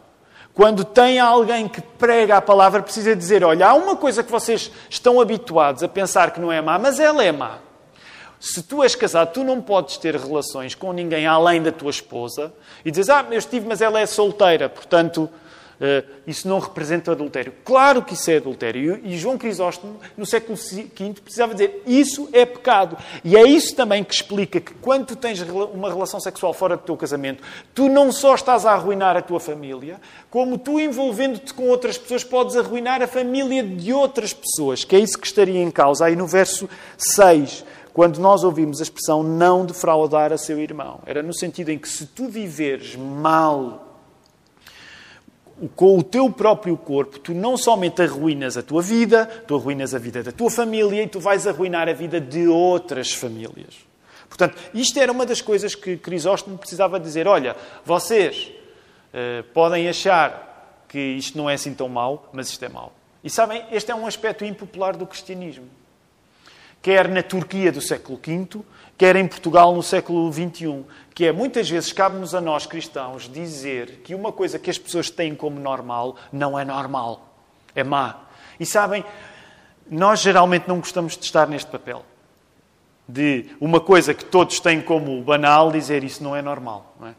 quando 0.54 0.84
têm 0.84 1.19
alguém 1.19 1.67
que 1.67 1.82
prega 1.82 2.38
a 2.38 2.41
palavra, 2.41 2.84
precisa 2.84 3.15
dizer: 3.15 3.43
Olha, 3.43 3.67
há 3.67 3.74
uma 3.74 3.95
coisa 3.95 4.24
que 4.24 4.32
vocês 4.32 4.71
estão 4.89 5.19
habituados 5.19 5.82
a 5.82 5.88
pensar 5.88 6.32
que 6.32 6.39
não 6.39 6.52
é 6.52 6.62
má, 6.62 6.78
mas 6.78 7.00
ela 7.00 7.24
é 7.24 7.32
má. 7.32 7.60
Se 8.42 8.64
tu 8.64 8.82
és 8.82 8.96
casado, 8.96 9.34
tu 9.34 9.44
não 9.44 9.62
podes 9.62 9.98
ter 9.98 10.16
relações 10.16 10.74
com 10.74 10.92
ninguém 10.92 11.28
além 11.28 11.62
da 11.62 11.72
tua 11.72 11.92
esposa 11.92 12.52
e 12.84 12.90
dizes, 12.90 13.08
ah, 13.08 13.24
eu 13.30 13.38
estive, 13.38 13.68
mas 13.68 13.82
ela 13.82 14.00
é 14.00 14.06
solteira, 14.08 14.68
portanto, 14.68 15.30
uh, 15.80 16.10
isso 16.26 16.48
não 16.48 16.58
representa 16.58 17.12
adultério. 17.12 17.54
Claro 17.64 18.02
que 18.02 18.16
isso 18.16 18.32
é 18.32 18.38
adultério. 18.38 19.00
E 19.04 19.16
João 19.16 19.38
Crisóstomo, 19.38 20.00
no 20.18 20.26
século 20.26 20.56
V, 20.56 20.88
precisava 21.24 21.54
dizer, 21.54 21.84
isso 21.86 22.30
é 22.34 22.44
pecado. 22.44 22.98
E 23.24 23.38
é 23.38 23.44
isso 23.44 23.76
também 23.76 24.04
que 24.04 24.16
explica 24.16 24.60
que 24.60 24.74
quando 24.74 25.06
tu 25.06 25.16
tens 25.16 25.40
uma 25.42 25.90
relação 25.90 26.20
sexual 26.20 26.52
fora 26.52 26.76
do 26.76 26.82
teu 26.82 26.98
casamento, 26.98 27.44
tu 27.76 27.88
não 27.88 28.12
só 28.12 28.34
estás 28.34 28.66
a 28.66 28.72
arruinar 28.72 29.16
a 29.16 29.22
tua 29.22 29.40
família, 29.40 30.02
como 30.32 30.58
tu 30.58 30.80
envolvendo-te 30.80 31.54
com 31.54 31.68
outras 31.68 31.96
pessoas, 31.96 32.24
podes 32.24 32.58
arruinar 32.58 33.04
a 33.04 33.08
família 33.08 33.62
de 33.62 33.94
outras 33.94 34.34
pessoas, 34.34 34.84
que 34.84 34.96
é 34.96 35.00
isso 35.00 35.20
que 35.20 35.28
estaria 35.28 35.62
em 35.62 35.70
causa. 35.70 36.06
Aí 36.06 36.16
no 36.16 36.26
verso 36.26 36.68
6 36.98 37.70
quando 37.94 38.20
nós 38.20 38.44
ouvimos 38.44 38.80
a 38.80 38.84
expressão 38.84 39.22
não 39.22 39.66
defraudar 39.66 40.32
a 40.32 40.38
seu 40.38 40.60
irmão. 40.60 41.00
Era 41.06 41.22
no 41.22 41.34
sentido 41.34 41.70
em 41.70 41.78
que 41.78 41.90
se 41.90 42.06
tu 42.06 42.28
viveres 42.28 42.96
mal 42.96 43.88
com 45.76 46.00
o 46.00 46.04
teu 46.04 46.32
próprio 46.32 46.76
corpo, 46.76 47.20
tu 47.20 47.34
não 47.34 47.56
somente 47.56 48.02
arruinas 48.02 48.58
a 48.58 48.64
tua 48.64 48.82
vida, 48.82 49.26
tu 49.48 49.56
arruinas 49.56 49.94
a 49.94 50.00
vida 50.00 50.24
da 50.24 50.32
tua 50.32 50.50
família 50.50 51.04
e 51.04 51.08
tu 51.08 51.20
vais 51.20 51.46
arruinar 51.46 51.88
a 51.88 51.94
vida 51.94 52.20
de 52.20 52.48
outras 52.48 53.14
famílias. 53.14 53.76
Portanto, 54.28 54.58
isto 54.74 54.98
era 54.98 55.12
uma 55.12 55.26
das 55.26 55.42
coisas 55.42 55.76
que 55.76 55.98
Crisóstomo 55.98 56.58
precisava 56.58 57.00
dizer. 57.00 57.28
Olha, 57.28 57.56
vocês 57.86 58.52
uh, 59.14 59.44
podem 59.54 59.88
achar 59.90 60.84
que 60.88 60.98
isto 60.98 61.38
não 61.38 61.50
é 61.50 61.56
assim 61.56 61.74
tão 61.74 61.90
mau, 61.90 62.30
mas 62.34 62.50
isto 62.50 62.64
é 62.64 62.70
mau. 62.70 62.94
E 63.24 63.30
sabem, 63.30 63.64
este 63.72 63.92
é 63.92 63.96
um 63.96 64.08
aspecto 64.08 64.44
impopular 64.44 64.96
do 64.96 65.06
cristianismo 65.06 65.68
quer 66.82 67.08
na 67.08 67.22
Turquia 67.22 67.72
do 67.72 67.82
século 67.82 68.20
V, 68.24 68.62
quer 68.98 69.15
em 69.15 69.28
Portugal 69.28 69.74
no 69.74 69.84
século 69.84 70.32
XXI, 70.32 70.84
que 71.13 71.26
é 71.26 71.32
muitas 71.32 71.70
vezes 71.70 71.94
cabe-nos 71.94 72.34
a 72.34 72.41
nós 72.41 72.65
cristãos 72.65 73.30
dizer 73.30 74.02
que 74.04 74.15
uma 74.15 74.32
coisa 74.32 74.58
que 74.58 74.70
as 74.70 74.78
pessoas 74.78 75.10
têm 75.10 75.36
como 75.36 75.60
normal 75.60 76.15
não 76.32 76.58
é 76.58 76.65
normal, 76.65 77.36
é 77.76 77.84
má. 77.84 78.22
E 78.60 78.65
sabem, 78.65 79.06
nós 79.89 80.20
geralmente 80.22 80.67
não 80.67 80.80
gostamos 80.80 81.15
de 81.17 81.26
estar 81.26 81.48
neste 81.48 81.70
papel. 81.70 82.04
De 83.08 83.48
uma 83.60 83.80
coisa 83.80 84.13
que 84.13 84.24
todos 84.24 84.60
têm 84.60 84.82
como 84.82 85.22
banal 85.22 85.72
dizer 85.72 86.04
isso 86.04 86.24
não 86.24 86.36
é 86.36 86.41
normal. 86.41 86.96
É? 87.04 87.13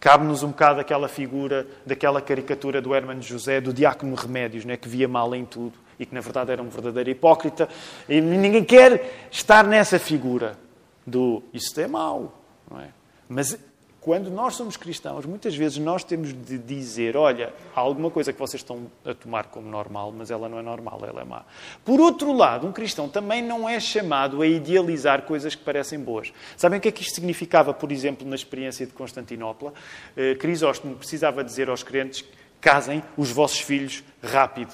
Cabe-nos 0.00 0.42
um 0.42 0.48
bocado 0.48 0.80
aquela 0.80 1.08
figura, 1.08 1.66
daquela 1.86 2.20
caricatura 2.20 2.80
do 2.82 2.94
Hermano 2.94 3.22
José, 3.22 3.60
do 3.60 3.72
diácono 3.72 4.14
Remédios, 4.14 4.64
né, 4.64 4.76
que 4.76 4.88
via 4.88 5.08
mal 5.08 5.34
em 5.34 5.44
tudo 5.44 5.87
e 5.98 6.06
que 6.06 6.14
na 6.14 6.20
verdade 6.20 6.52
era 6.52 6.62
um 6.62 6.68
verdadeiro 6.68 7.10
hipócrita. 7.10 7.68
E 8.08 8.20
ninguém 8.20 8.64
quer 8.64 9.28
estar 9.30 9.66
nessa 9.66 9.98
figura 9.98 10.58
do 11.06 11.42
isso 11.52 11.78
é 11.80 11.86
mau. 11.86 12.40
Não 12.70 12.80
é? 12.80 12.88
Mas 13.28 13.58
quando 14.00 14.30
nós 14.30 14.54
somos 14.54 14.76
cristãos, 14.76 15.26
muitas 15.26 15.54
vezes 15.54 15.76
nós 15.76 16.04
temos 16.04 16.32
de 16.32 16.56
dizer: 16.56 17.16
olha, 17.16 17.52
há 17.74 17.80
alguma 17.80 18.10
coisa 18.10 18.32
que 18.32 18.38
vocês 18.38 18.62
estão 18.62 18.90
a 19.04 19.12
tomar 19.12 19.46
como 19.46 19.68
normal, 19.68 20.12
mas 20.16 20.30
ela 20.30 20.48
não 20.48 20.58
é 20.58 20.62
normal, 20.62 21.00
ela 21.06 21.20
é 21.20 21.24
má. 21.24 21.44
Por 21.84 22.00
outro 22.00 22.32
lado, 22.32 22.66
um 22.66 22.72
cristão 22.72 23.08
também 23.08 23.42
não 23.42 23.68
é 23.68 23.78
chamado 23.80 24.40
a 24.40 24.46
idealizar 24.46 25.22
coisas 25.22 25.54
que 25.54 25.62
parecem 25.62 26.00
boas. 26.00 26.32
Sabem 26.56 26.78
o 26.78 26.80
que 26.80 26.88
é 26.88 26.92
que 26.92 27.02
isto 27.02 27.16
significava, 27.16 27.74
por 27.74 27.90
exemplo, 27.92 28.26
na 28.26 28.34
experiência 28.34 28.86
de 28.86 28.92
Constantinopla? 28.92 29.74
Eh, 30.16 30.36
Crisóstomo 30.36 30.94
precisava 30.94 31.42
dizer 31.44 31.68
aos 31.68 31.82
crentes: 31.82 32.24
casem 32.60 33.02
os 33.16 33.30
vossos 33.30 33.60
filhos 33.60 34.02
rápido 34.22 34.72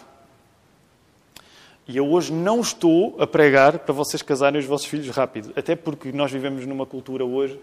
E 1.87 1.97
eu 1.97 2.11
hoje 2.11 2.33
não 2.33 2.61
estou 2.61 3.15
a 3.21 3.27
pregar 3.27 3.81
para 3.81 3.93
vocês 3.93 4.23
casarem 4.23 4.59
os 4.59 4.67
vossos 4.67 4.87
filhos 4.87 5.09
rápido. 5.11 5.53
Até 5.55 5.77
porque 5.77 6.13
nós 6.13 6.33
vivemos 6.33 6.65
numa 6.67 6.87
cultura 6.87 7.25
hoje 7.25 7.59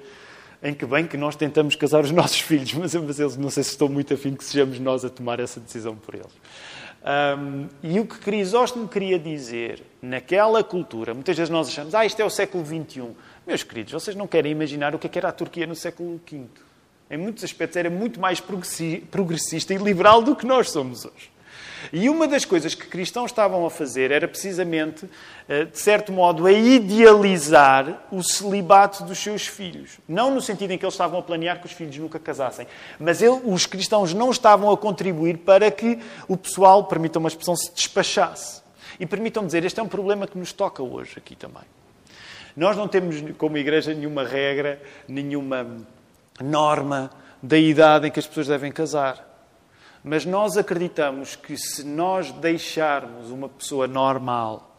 em 0.63 0.73
que 0.73 0.85
bem 0.85 1.07
que 1.07 1.17
nós 1.17 1.35
tentamos 1.35 1.75
casar 1.75 2.03
os 2.03 2.11
nossos 2.11 2.39
filhos, 2.39 2.73
mas, 2.73 2.93
eles 2.93 3.37
não 3.37 3.49
sei 3.49 3.63
se 3.63 3.71
estou 3.71 3.89
muito 3.89 4.13
afim 4.13 4.35
que 4.35 4.43
sejamos 4.43 4.79
nós 4.79 5.03
a 5.03 5.09
tomar 5.09 5.39
essa 5.39 5.59
decisão 5.59 5.95
por 5.95 6.15
eles. 6.15 6.31
Um, 7.03 7.67
e 7.81 7.99
o 7.99 8.05
que 8.05 8.19
Crisóstomo 8.19 8.87
queria 8.87 9.17
dizer 9.17 9.81
naquela 9.99 10.63
cultura, 10.63 11.15
muitas 11.15 11.35
vezes 11.35 11.49
nós 11.49 11.67
achamos, 11.67 11.95
ah, 11.95 12.05
isto 12.05 12.19
é 12.19 12.25
o 12.25 12.29
século 12.29 12.63
XXI. 12.63 13.07
Meus 13.47 13.63
queridos, 13.63 13.91
vocês 13.91 14.15
não 14.15 14.27
querem 14.27 14.51
imaginar 14.51 14.93
o 14.93 14.99
que, 14.99 15.07
é 15.07 15.09
que 15.09 15.17
era 15.17 15.29
a 15.29 15.31
Turquia 15.31 15.65
no 15.65 15.75
século 15.75 16.21
V. 16.29 16.41
Em 17.09 17.17
muitos 17.17 17.43
aspectos 17.43 17.75
era 17.75 17.89
muito 17.89 18.19
mais 18.19 18.39
progressista 18.39 19.73
e 19.73 19.77
liberal 19.77 20.21
do 20.21 20.35
que 20.35 20.45
nós 20.45 20.69
somos 20.69 21.05
hoje. 21.05 21.31
E 21.91 22.09
uma 22.09 22.27
das 22.27 22.45
coisas 22.45 22.75
que 22.75 22.87
cristãos 22.87 23.31
estavam 23.31 23.65
a 23.65 23.69
fazer 23.69 24.11
era 24.11 24.27
precisamente, 24.27 25.09
eh, 25.47 25.65
de 25.65 25.79
certo 25.79 26.11
modo, 26.11 26.45
a 26.45 26.51
idealizar 26.51 28.03
o 28.11 28.23
celibato 28.23 29.03
dos 29.03 29.19
seus 29.19 29.47
filhos. 29.47 29.99
Não 30.07 30.33
no 30.33 30.41
sentido 30.41 30.71
em 30.71 30.77
que 30.77 30.85
eles 30.85 30.93
estavam 30.93 31.19
a 31.19 31.21
planear 31.23 31.59
que 31.59 31.65
os 31.65 31.71
filhos 31.71 31.97
nunca 31.97 32.19
casassem, 32.19 32.67
mas 32.99 33.21
ele, 33.21 33.41
os 33.45 33.65
cristãos 33.65 34.13
não 34.13 34.31
estavam 34.31 34.69
a 34.71 34.77
contribuir 34.77 35.37
para 35.37 35.71
que 35.71 35.99
o 36.27 36.37
pessoal, 36.37 36.85
permitam 36.85 37.19
uma 37.19 37.29
expressão, 37.29 37.55
se 37.55 37.73
despachasse. 37.73 38.61
E 38.99 39.05
permitam-me 39.05 39.47
dizer, 39.47 39.63
este 39.65 39.79
é 39.79 39.83
um 39.83 39.87
problema 39.87 40.27
que 40.27 40.37
nos 40.37 40.53
toca 40.53 40.83
hoje 40.83 41.13
aqui 41.17 41.35
também. 41.35 41.63
Nós 42.55 42.75
não 42.75 42.87
temos, 42.87 43.23
como 43.37 43.57
igreja, 43.57 43.93
nenhuma 43.93 44.23
regra, 44.23 44.81
nenhuma 45.07 45.65
norma 46.39 47.09
da 47.41 47.57
idade 47.57 48.07
em 48.07 48.11
que 48.11 48.19
as 48.19 48.27
pessoas 48.27 48.47
devem 48.47 48.71
casar. 48.71 49.30
Mas 50.03 50.25
nós 50.25 50.57
acreditamos 50.57 51.35
que 51.35 51.55
se 51.55 51.83
nós 51.83 52.31
deixarmos 52.31 53.29
uma 53.29 53.47
pessoa 53.47 53.87
normal, 53.87 54.71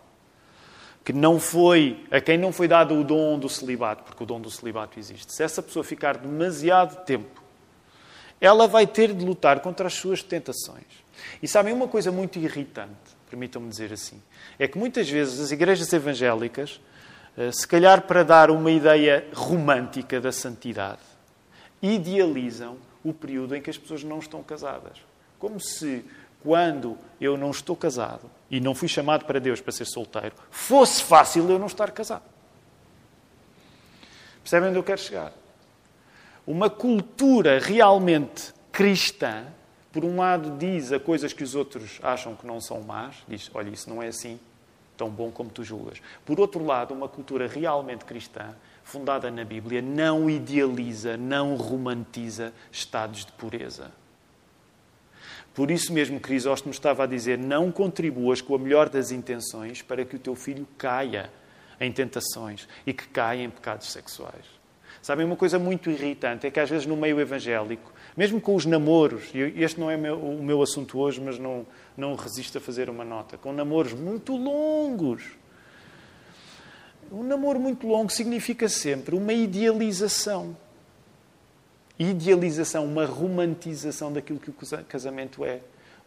que 1.05 1.13
não 1.13 1.39
foi, 1.39 2.05
a 2.11 2.21
quem 2.21 2.39
não 2.39 2.53
foi 2.53 2.69
dado 2.69 2.99
o 2.99 3.05
dom 3.05 3.39
do 3.39 3.49
celibato, 3.49 4.05
porque 4.05 4.23
o 4.23 4.27
dom 4.27 4.41
do 4.41 4.51
celibato 4.51 4.99
existe, 4.99 5.35
se 5.35 5.43
essa 5.43 5.63
pessoa 5.63 5.85
ficar 5.85 6.17
demasiado 6.17 7.05
tempo, 7.05 7.43
ela 8.41 8.67
vai 8.67 8.87
ter 8.87 9.13
de 9.13 9.25
lutar 9.25 9.61
contra 9.61 9.87
as 9.87 9.95
suas 9.95 10.23
tentações. 10.23 11.03
E 11.41 11.47
sabem 11.47 11.73
uma 11.73 11.87
coisa 11.87 12.11
muito 12.11 12.39
irritante, 12.39 13.17
permitam-me 13.29 13.69
dizer 13.69 13.93
assim, 13.93 14.21
é 14.59 14.67
que 14.67 14.79
muitas 14.79 15.09
vezes 15.09 15.39
as 15.41 15.53
igrejas 15.53 15.93
evangélicas, 15.93 16.81
eh, 17.37 17.53
se 17.53 17.67
calhar 17.67 18.03
para 18.03 18.25
dar 18.25 18.51
uma 18.51 18.71
ideia 18.71 19.29
romântica 19.33 20.21
da 20.21 20.33
santidade, 20.33 21.01
idealizam 21.81 22.77
o 23.05 23.13
período 23.13 23.55
em 23.55 23.63
que 23.63 23.71
as 23.71 23.79
pessoas 23.79 24.03
não 24.03 24.19
estão 24.19 24.43
casadas. 24.43 25.12
Como 25.43 25.59
se, 25.59 26.05
quando 26.41 26.97
eu 27.21 27.37
não 27.37 27.51
estou 27.51 27.75
casado 27.75 28.31
e 28.49 28.61
não 28.61 28.77
fui 28.77 28.87
chamado 28.87 29.25
para 29.25 29.41
Deus 29.41 29.61
para 29.61 29.73
ser 29.73 29.87
solteiro, 29.87 30.37
fosse 30.53 31.03
fácil 31.03 31.51
eu 31.51 31.59
não 31.59 31.67
estar 31.67 31.91
casado. 31.91 32.23
Percebem 34.41 34.69
onde 34.69 34.79
eu 34.79 34.85
quero 34.85 35.01
chegar? 35.01 35.33
Uma 36.47 36.71
cultura 36.71 37.59
realmente 37.59 38.55
cristã, 38.71 39.47
por 39.91 40.05
um 40.05 40.19
lado, 40.19 40.57
diz 40.59 40.93
a 40.93 41.01
coisas 41.01 41.33
que 41.33 41.43
os 41.43 41.57
outros 41.57 41.99
acham 42.05 42.37
que 42.37 42.47
não 42.47 42.61
são 42.61 42.81
más, 42.81 43.17
diz: 43.27 43.51
olha, 43.53 43.71
isso 43.71 43.91
não 43.91 44.01
é 44.01 44.07
assim, 44.07 44.39
tão 44.97 45.11
bom 45.11 45.33
como 45.33 45.51
tu 45.51 45.65
julgas. 45.65 46.01
Por 46.25 46.39
outro 46.39 46.65
lado, 46.65 46.95
uma 46.95 47.09
cultura 47.09 47.49
realmente 47.49 48.05
cristã, 48.05 48.55
fundada 48.85 49.29
na 49.29 49.45
Bíblia, 49.45 49.83
não 49.83 50.31
idealiza, 50.31 51.17
não 51.17 51.57
romantiza 51.57 52.53
estados 52.71 53.25
de 53.25 53.33
pureza. 53.33 53.91
Por 55.55 55.71
isso 55.71 55.93
mesmo, 55.93 56.19
Crisóstomo 56.19 56.73
estava 56.73 57.05
a 57.05 57.07
dizer: 57.07 57.39
não 57.39 57.71
contribuas 57.71 58.41
com 58.41 58.55
a 58.55 58.59
melhor 58.59 58.89
das 58.89 59.11
intenções 59.11 59.83
para 59.83 60.05
que 60.05 60.17
o 60.17 60.19
teu 60.19 60.35
filho 60.35 60.67
caia 60.79 61.31
em 61.81 61.93
tentações 61.93 62.69
e 62.87 62.93
que 62.93 63.07
caia 63.09 63.43
em 63.43 63.51
pecados 63.51 63.91
sexuais. 63.91 64.47
Sabem, 65.01 65.27
uma 65.27 65.37
coisa 65.37 65.59
muito 65.59 65.91
irritante 65.91 66.47
é 66.47 66.51
que 66.51 66.61
às 66.61 66.71
vezes 66.71 66.87
no 66.87 66.97
meio 66.97 67.21
evangélico, 67.21 67.93
mesmo 68.17 68.41
com 68.41 68.55
os 68.55 68.65
namoros, 68.65 69.31
e 69.35 69.39
este 69.63 69.81
não 69.81 69.91
é 69.91 69.97
o 70.13 70.43
meu 70.43 70.63
assunto 70.63 70.99
hoje, 70.99 71.21
mas 71.21 71.39
não, 71.39 71.67
não 71.97 72.15
resisto 72.15 72.59
a 72.59 72.61
fazer 72.61 72.89
uma 72.89 73.05
nota, 73.05 73.37
com 73.37 73.53
namoros 73.53 73.95
muito 73.95 74.37
longos. 74.37 75.25
Um 77.11 77.23
namoro 77.25 77.59
muito 77.59 77.87
longo 77.87 78.11
significa 78.11 78.69
sempre 78.69 79.15
uma 79.15 79.33
idealização 79.33 80.57
idealização, 81.99 82.85
uma 82.85 83.05
romantização 83.05 84.13
daquilo 84.13 84.39
que 84.39 84.51
o 84.51 84.85
casamento 84.89 85.45
é. 85.45 85.61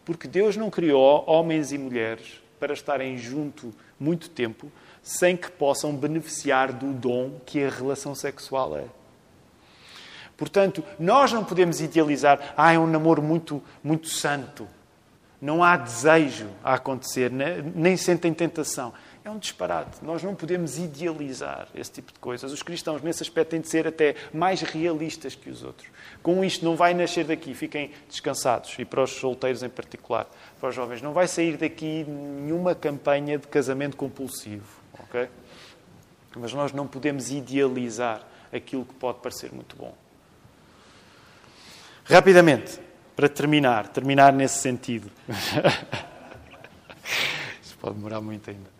Porque 0.04 0.28
Deus 0.28 0.56
não 0.56 0.70
criou 0.70 1.24
homens 1.28 1.72
e 1.72 1.78
mulheres 1.78 2.42
para 2.60 2.74
estarem 2.74 3.18
junto 3.18 3.74
muito 4.00 4.30
tempo 4.30 4.72
sem 5.02 5.38
que 5.38 5.52
possam 5.52 5.96
beneficiar 5.96 6.74
do 6.74 6.92
dom 6.92 7.40
que 7.46 7.64
a 7.64 7.70
relação 7.70 8.16
sexual 8.16 8.78
é. 8.78 8.86
Portanto, 10.36 10.84
nós 11.00 11.32
não 11.32 11.44
podemos 11.44 11.80
idealizar, 11.80 12.54
ah, 12.58 12.74
é 12.74 12.80
um 12.80 12.88
namoro 12.88 13.22
muito, 13.22 13.64
muito 13.84 14.08
santo. 14.08 14.68
Não 15.42 15.64
há 15.64 15.78
desejo 15.78 16.48
a 16.64 16.74
acontecer, 16.74 17.32
nem 17.32 17.96
sentem 17.96 18.34
tentação. 18.34 18.94
É 19.26 19.30
um 19.32 19.40
disparate. 19.40 20.06
Nós 20.06 20.22
não 20.22 20.36
podemos 20.36 20.78
idealizar 20.78 21.68
esse 21.74 21.94
tipo 21.94 22.14
de 22.14 22.20
coisas. 22.20 22.52
Os 22.52 22.62
cristãos, 22.62 23.02
nesse 23.02 23.24
aspecto, 23.24 23.50
têm 23.50 23.60
de 23.60 23.68
ser 23.68 23.88
até 23.88 24.16
mais 24.32 24.62
realistas 24.62 25.34
que 25.34 25.50
os 25.50 25.64
outros. 25.64 25.90
Com 26.22 26.46
isto, 26.46 26.64
não 26.64 26.76
vai 26.76 26.94
nascer 26.94 27.26
daqui, 27.26 27.56
fiquem 27.56 27.90
descansados. 28.08 28.76
E 28.78 28.86
para 28.86 29.02
os 29.02 29.10
solteiros 29.10 29.64
em 29.64 29.70
particular, 29.70 30.28
para 30.60 30.70
os 30.70 30.76
jovens, 30.76 31.02
não 31.02 31.12
vai 31.12 31.28
sair 31.28 31.58
daqui 31.58 32.06
nenhuma 32.08 32.76
campanha 32.76 33.40
de 33.40 33.48
casamento 33.48 33.98
compulsivo. 33.98 34.80
ok? 34.94 35.28
Mas 36.36 36.54
nós 36.54 36.72
não 36.72 36.86
podemos 36.86 37.32
idealizar 37.32 38.22
aquilo 38.54 38.86
que 38.86 38.94
pode 38.94 39.22
parecer 39.22 39.52
muito 39.52 39.76
bom. 39.76 39.98
Rapidamente, 42.04 42.80
para 43.16 43.28
terminar, 43.28 43.88
terminar 43.88 44.32
nesse 44.32 44.60
sentido. 44.60 45.10
Isto 47.60 47.76
pode 47.80 47.96
demorar 47.96 48.22
muito 48.22 48.48
ainda. 48.52 48.75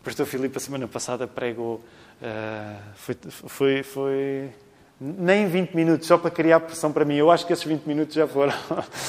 O 0.00 0.02
pastor 0.02 0.24
Filipe, 0.24 0.56
a 0.56 0.60
semana 0.60 0.88
passada, 0.88 1.26
pregou. 1.26 1.74
Uh, 1.74 2.80
foi, 2.94 3.16
foi, 3.30 3.82
foi, 3.82 4.50
nem 4.98 5.46
20 5.46 5.74
minutos, 5.74 6.08
só 6.08 6.16
para 6.16 6.30
criar 6.30 6.60
pressão 6.60 6.90
para 6.90 7.04
mim. 7.04 7.16
Eu 7.16 7.30
acho 7.30 7.46
que 7.46 7.52
esses 7.52 7.64
20 7.66 7.84
minutos 7.84 8.14
já 8.14 8.26
foram. 8.26 8.54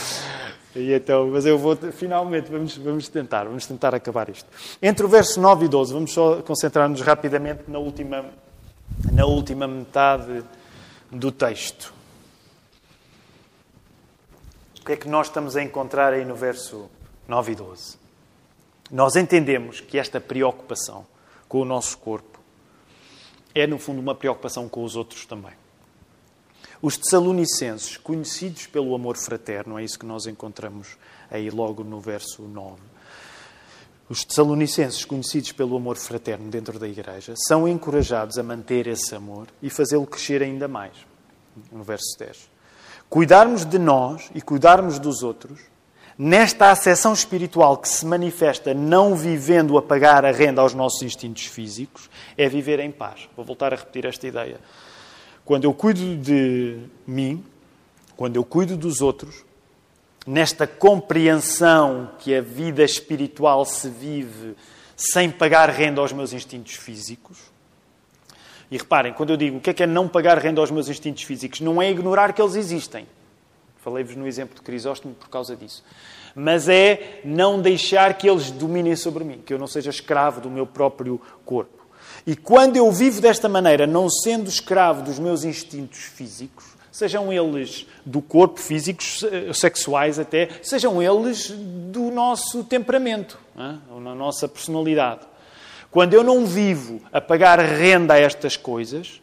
e 0.76 0.92
então, 0.92 1.28
mas 1.28 1.46
eu 1.46 1.58
vou, 1.58 1.78
finalmente, 1.78 2.52
vamos, 2.52 2.76
vamos 2.76 3.08
tentar, 3.08 3.46
vamos 3.46 3.66
tentar 3.66 3.96
acabar 3.96 4.28
isto. 4.30 4.50
Entre 4.82 5.06
o 5.06 5.08
verso 5.08 5.40
9 5.40 5.66
e 5.66 5.68
12, 5.70 5.94
vamos 5.94 6.12
só 6.12 6.42
concentrar-nos 6.42 7.00
rapidamente 7.00 7.64
na 7.70 7.80
última, 7.80 8.26
na 9.14 9.26
última 9.26 9.70
metade 9.70 10.44
do 11.10 11.32
texto. 11.32 11.94
O 14.82 14.86
que 14.86 14.92
é 14.92 14.98
que 14.98 15.08
nós 15.08 15.28
estamos 15.28 15.56
a 15.56 15.64
encontrar 15.64 16.12
aí 16.12 16.26
no 16.26 16.36
verso 16.36 16.90
9 17.30 17.54
e 17.54 17.56
12? 17.56 18.01
Nós 18.92 19.16
entendemos 19.16 19.80
que 19.80 19.98
esta 19.98 20.20
preocupação 20.20 21.06
com 21.48 21.62
o 21.62 21.66
nosso 21.66 21.98
corpo 21.98 22.32
é, 23.54 23.68
no 23.68 23.78
fundo, 23.78 24.00
uma 24.00 24.16
preocupação 24.16 24.68
com 24.68 24.84
os 24.84 24.96
outros 24.96 25.26
também. 25.26 25.54
Os 26.82 26.98
Tessalonicenses, 26.98 27.98
conhecidos 27.98 28.66
pelo 28.66 28.96
amor 28.96 29.18
fraterno, 29.18 29.78
é 29.78 29.84
isso 29.84 30.00
que 30.00 30.06
nós 30.06 30.26
encontramos 30.26 30.98
aí 31.30 31.50
logo 31.50 31.84
no 31.84 32.00
verso 32.00 32.42
9. 32.42 32.82
Os 34.10 34.26
Tessalonicenses, 34.26 35.06
conhecidos 35.06 35.52
pelo 35.52 35.76
amor 35.76 35.98
fraterno 35.98 36.50
dentro 36.50 36.80
da 36.80 36.88
igreja, 36.88 37.34
são 37.48 37.68
encorajados 37.68 38.38
a 38.38 38.44
manter 38.44 38.88
esse 38.88 39.14
amor 39.14 39.48
e 39.62 39.70
fazê-lo 39.70 40.08
crescer 40.08 40.42
ainda 40.42 40.68
mais. 40.68 40.94
No 41.72 41.84
verso 41.84 42.18
10. 42.18 42.50
Cuidarmos 43.10 43.66
de 43.66 43.78
nós 43.78 44.32
e 44.34 44.42
cuidarmos 44.42 44.98
dos 44.98 45.22
outros 45.22 45.60
nesta 46.24 46.70
acessão 46.70 47.14
espiritual 47.14 47.78
que 47.78 47.90
se 47.90 48.06
manifesta 48.06 48.76
não 48.76 49.16
vivendo 49.16 49.76
a 49.76 49.82
pagar 49.82 50.24
a 50.24 50.32
renda 50.32 50.62
aos 50.62 50.72
nossos 50.72 51.02
instintos 51.02 51.48
físicos, 51.48 52.12
é 52.38 52.48
viver 52.48 52.80
em 52.80 52.92
paz. 52.92 53.28
Vou 53.36 53.44
voltar 53.44 53.74
a 53.74 53.76
repetir 53.76 54.06
esta 54.06 54.28
ideia. 54.28 54.60
Quando 55.44 55.64
eu 55.64 55.74
cuido 55.74 56.18
de 56.18 56.78
mim, 57.08 57.44
quando 58.16 58.36
eu 58.36 58.44
cuido 58.44 58.78
dos 58.78 59.02
outros, 59.02 59.44
nesta 60.28 60.68
compreensão 60.68 62.12
que 62.20 62.36
a 62.36 62.42
vida 62.42 62.84
espiritual 62.84 63.66
se 63.66 63.90
vive 63.90 64.56
sem 64.96 65.32
pagar 65.32 65.72
renda 65.72 66.02
aos 66.02 66.14
meus 66.14 66.34
instintos 66.34 66.74
físicos. 66.74 67.40
E 68.70 68.78
reparem, 68.78 69.12
quando 69.12 69.32
eu 69.32 69.38
digo 69.38 69.58
o 69.58 69.60
que 69.60 69.72
é 69.72 69.74
que 69.74 69.82
é 69.82 69.88
não 69.88 70.08
pagar 70.08 70.38
renda 70.38 70.62
aos 70.62 70.70
meus 70.70 70.88
instintos 70.88 71.24
físicos, 71.24 71.62
não 71.62 71.82
é 71.82 71.90
ignorar 71.90 72.32
que 72.32 72.40
eles 72.40 72.54
existem. 72.54 73.08
Falei-vos 73.82 74.16
no 74.16 74.28
exemplo 74.28 74.56
de 74.56 74.62
Crisóstomo 74.62 75.14
por 75.14 75.30
causa 75.30 75.56
disso. 75.56 75.84
Mas 76.36 76.70
é 76.70 77.22
não 77.26 77.62
deixar 77.62 78.14
que 78.18 78.30
eles 78.30 78.52
dominem 78.52 78.96
sobre 78.96 79.24
mim, 79.24 79.42
que 79.46 79.54
eu 79.54 79.60
não 79.60 79.68
seja 79.68 79.90
escravo 79.90 80.40
do 80.40 80.50
meu 80.50 80.66
próprio 80.66 81.20
corpo. 81.46 81.86
E 82.26 82.36
quando 82.36 82.78
eu 82.78 82.92
vivo 82.92 83.20
desta 83.20 83.50
maneira, 83.50 83.88
não 83.88 84.10
sendo 84.10 84.48
escravo 84.48 85.02
dos 85.02 85.18
meus 85.18 85.44
instintos 85.44 86.00
físicos, 86.00 86.72
Sejam 86.92 87.32
eles 87.32 87.88
do 88.06 88.22
corpo, 88.22 88.60
físicos, 88.60 89.24
sexuais 89.54 90.20
até, 90.20 90.50
sejam 90.62 91.02
eles 91.02 91.50
do 91.50 92.12
nosso 92.12 92.66
temperamento, 92.66 93.40
ou 93.90 94.02
na 94.02 94.14
nossa 94.14 94.46
personalidade. 94.46 95.22
Quando 95.90 96.14
eu 96.14 96.22
não 96.22 96.46
vivo 96.46 97.02
a 97.12 97.22
pagar 97.22 97.60
renda 97.60 98.16
a 98.16 98.20
estas 98.20 98.58
coisas, 98.58 99.21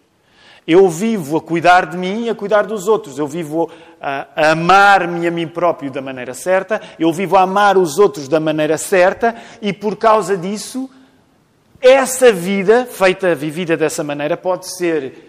eu 0.68 0.86
vivo 0.90 1.38
a 1.38 1.40
cuidar 1.40 1.86
de 1.86 1.96
mim 1.96 2.24
e 2.24 2.28
a 2.28 2.34
cuidar 2.34 2.66
dos 2.66 2.86
outros. 2.86 3.18
Eu 3.18 3.26
vivo 3.26 3.70
a, 3.98 4.50
amar-me 4.50 5.26
a 5.26 5.30
mim 5.30 5.48
próprio 5.48 5.90
da 5.90 6.02
maneira 6.02 6.34
certa, 6.34 6.78
eu 6.98 7.10
vivo 7.10 7.38
a 7.38 7.40
amar 7.40 7.78
os 7.78 7.98
outros 7.98 8.28
da 8.28 8.38
maneira 8.38 8.76
certa 8.76 9.34
e 9.62 9.72
por 9.72 9.96
causa 9.96 10.36
disso, 10.36 10.90
essa 11.80 12.30
vida 12.30 12.84
feita, 12.84 13.34
vivida 13.34 13.78
dessa 13.78 14.04
maneira, 14.04 14.36
pode 14.36 14.76
ser 14.76 15.26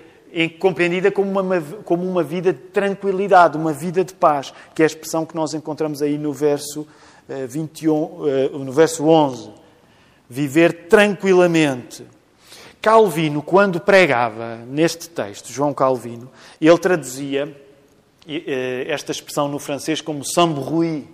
compreendida 0.60 1.10
como 1.10 1.40
uma, 1.40 1.62
como 1.86 2.06
uma 2.06 2.22
vida 2.22 2.52
de 2.52 2.60
tranquilidade, 2.60 3.58
uma 3.58 3.72
vida 3.72 4.04
de 4.04 4.14
paz, 4.14 4.54
que 4.76 4.82
é 4.82 4.86
a 4.86 4.88
expressão 4.88 5.26
que 5.26 5.36
nós 5.36 5.54
encontramos 5.54 6.02
aí 6.02 6.18
no 6.18 6.34
verso, 6.34 6.86
21, 7.48 8.28
eh, 8.28 8.46
eh, 8.54 8.58
no 8.58 8.72
verso 8.72 9.08
11. 9.08 9.52
Viver 10.30 10.88
tranquilamente. 10.88 12.06
Calvino, 12.82 13.42
quando 13.42 13.80
pregava 13.80 14.58
neste 14.68 15.10
texto, 15.10 15.52
João 15.52 15.74
Calvino, 15.74 16.30
ele 16.62 16.78
traduzia 16.78 17.56
eh, 18.28 18.86
esta 18.88 19.12
expressão 19.12 19.48
no 19.48 19.60
francês 19.60 20.00
como 20.00 20.24
sans. 20.24 21.06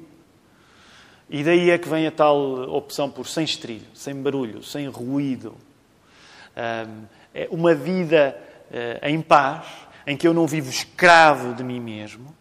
E 1.29 1.43
daí 1.43 1.71
é 1.71 1.77
que 1.77 1.89
vem 1.89 2.05
a 2.05 2.11
tal 2.11 2.37
opção 2.69 3.09
por 3.09 3.27
sem 3.27 3.43
estrilho, 3.43 3.87
sem 3.93 4.13
barulho, 4.13 4.61
sem 4.61 4.87
ruído. 4.87 5.55
É 7.33 7.47
uma 7.49 7.73
vida 7.73 8.37
eh, 8.71 8.99
em 9.09 9.21
paz, 9.21 9.65
em 10.05 10.15
que 10.15 10.27
eu 10.27 10.33
não 10.33 10.45
vivo 10.45 10.69
escravo 10.69 11.53
de 11.53 11.63
mim 11.63 11.79
mesmo. 11.79 12.34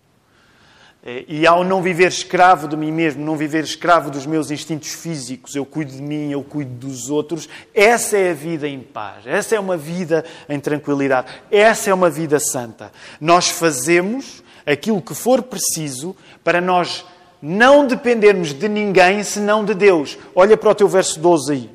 Eh, 1.04 1.24
e 1.28 1.46
ao 1.46 1.62
não 1.62 1.82
viver 1.82 2.08
escravo 2.08 2.66
de 2.66 2.76
mim 2.76 2.90
mesmo, 2.90 3.22
não 3.22 3.36
viver 3.36 3.62
escravo 3.62 4.10
dos 4.10 4.24
meus 4.24 4.50
instintos 4.50 4.94
físicos, 4.94 5.54
eu 5.54 5.66
cuido 5.66 5.92
de 5.92 6.00
mim, 6.00 6.30
eu 6.30 6.42
cuido 6.42 6.72
dos 6.86 7.10
outros, 7.10 7.46
essa 7.74 8.16
é 8.16 8.30
a 8.30 8.34
vida 8.34 8.66
em 8.66 8.80
paz, 8.80 9.26
essa 9.26 9.54
é 9.54 9.60
uma 9.60 9.76
vida 9.76 10.24
em 10.48 10.58
tranquilidade, 10.58 11.28
essa 11.50 11.90
é 11.90 11.94
uma 11.94 12.08
vida 12.08 12.40
santa. 12.40 12.90
Nós 13.20 13.50
fazemos 13.50 14.42
aquilo 14.64 15.02
que 15.02 15.14
for 15.14 15.42
preciso 15.42 16.16
para 16.42 16.58
nós 16.58 17.04
não 17.42 17.86
dependermos 17.86 18.54
de 18.54 18.66
ninguém 18.66 19.22
senão 19.22 19.62
de 19.62 19.74
Deus. 19.74 20.16
Olha 20.34 20.56
para 20.56 20.70
o 20.70 20.74
teu 20.74 20.88
verso 20.88 21.20
12 21.20 21.52
aí 21.52 21.70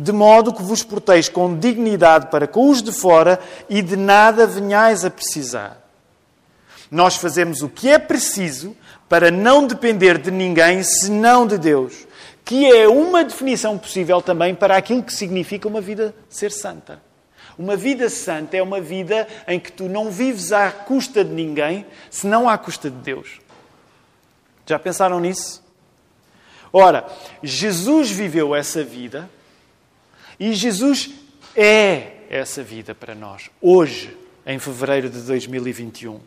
de 0.00 0.12
modo 0.12 0.54
que 0.54 0.62
vos 0.62 0.84
porteis 0.84 1.28
com 1.28 1.58
dignidade 1.58 2.28
para 2.28 2.46
com 2.46 2.70
os 2.70 2.80
de 2.80 2.92
fora 2.92 3.40
e 3.68 3.82
de 3.82 3.96
nada 3.96 4.46
venhais 4.46 5.04
a 5.04 5.10
precisar. 5.10 5.87
Nós 6.90 7.16
fazemos 7.16 7.62
o 7.62 7.68
que 7.68 7.88
é 7.88 7.98
preciso 7.98 8.76
para 9.08 9.30
não 9.30 9.66
depender 9.66 10.18
de 10.18 10.30
ninguém 10.30 10.82
senão 10.82 11.46
de 11.46 11.58
Deus, 11.58 12.06
que 12.44 12.66
é 12.66 12.88
uma 12.88 13.24
definição 13.24 13.76
possível 13.76 14.22
também 14.22 14.54
para 14.54 14.76
aquilo 14.76 15.02
que 15.02 15.12
significa 15.12 15.68
uma 15.68 15.80
vida 15.80 16.14
ser 16.28 16.50
santa. 16.50 17.00
Uma 17.58 17.76
vida 17.76 18.08
santa 18.08 18.56
é 18.56 18.62
uma 18.62 18.80
vida 18.80 19.26
em 19.46 19.58
que 19.58 19.72
tu 19.72 19.88
não 19.88 20.10
vives 20.10 20.52
à 20.52 20.70
custa 20.70 21.24
de 21.24 21.32
ninguém, 21.32 21.84
senão 22.08 22.48
à 22.48 22.56
custa 22.56 22.88
de 22.88 22.96
Deus. 22.96 23.40
Já 24.64 24.78
pensaram 24.78 25.18
nisso? 25.18 25.62
Ora, 26.72 27.06
Jesus 27.42 28.10
viveu 28.10 28.54
essa 28.54 28.84
vida 28.84 29.28
e 30.38 30.52
Jesus 30.52 31.10
é 31.56 32.12
essa 32.30 32.62
vida 32.62 32.94
para 32.94 33.14
nós, 33.14 33.50
hoje, 33.60 34.16
em 34.46 34.58
fevereiro 34.58 35.10
de 35.10 35.20
2021. 35.22 36.20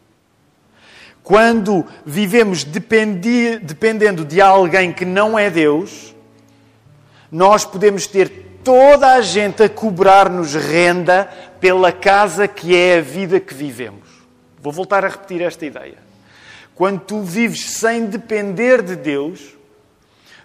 Quando 1.23 1.85
vivemos 2.05 2.63
dependi, 2.63 3.59
dependendo 3.59 4.25
de 4.25 4.41
alguém 4.41 4.91
que 4.91 5.05
não 5.05 5.37
é 5.37 5.49
Deus, 5.49 6.15
nós 7.31 7.63
podemos 7.63 8.07
ter 8.07 8.59
toda 8.63 9.13
a 9.13 9.21
gente 9.21 9.63
a 9.63 9.69
cobrar-nos 9.69 10.53
renda 10.53 11.29
pela 11.59 11.91
casa 11.91 12.47
que 12.47 12.75
é 12.75 12.97
a 12.97 13.01
vida 13.01 13.39
que 13.39 13.53
vivemos. 13.53 14.09
Vou 14.61 14.73
voltar 14.73 15.05
a 15.05 15.09
repetir 15.09 15.41
esta 15.41 15.65
ideia. 15.65 15.97
Quando 16.75 16.99
tu 17.01 17.21
vives 17.21 17.71
sem 17.71 18.05
depender 18.05 18.81
de 18.81 18.95
Deus, 18.95 19.55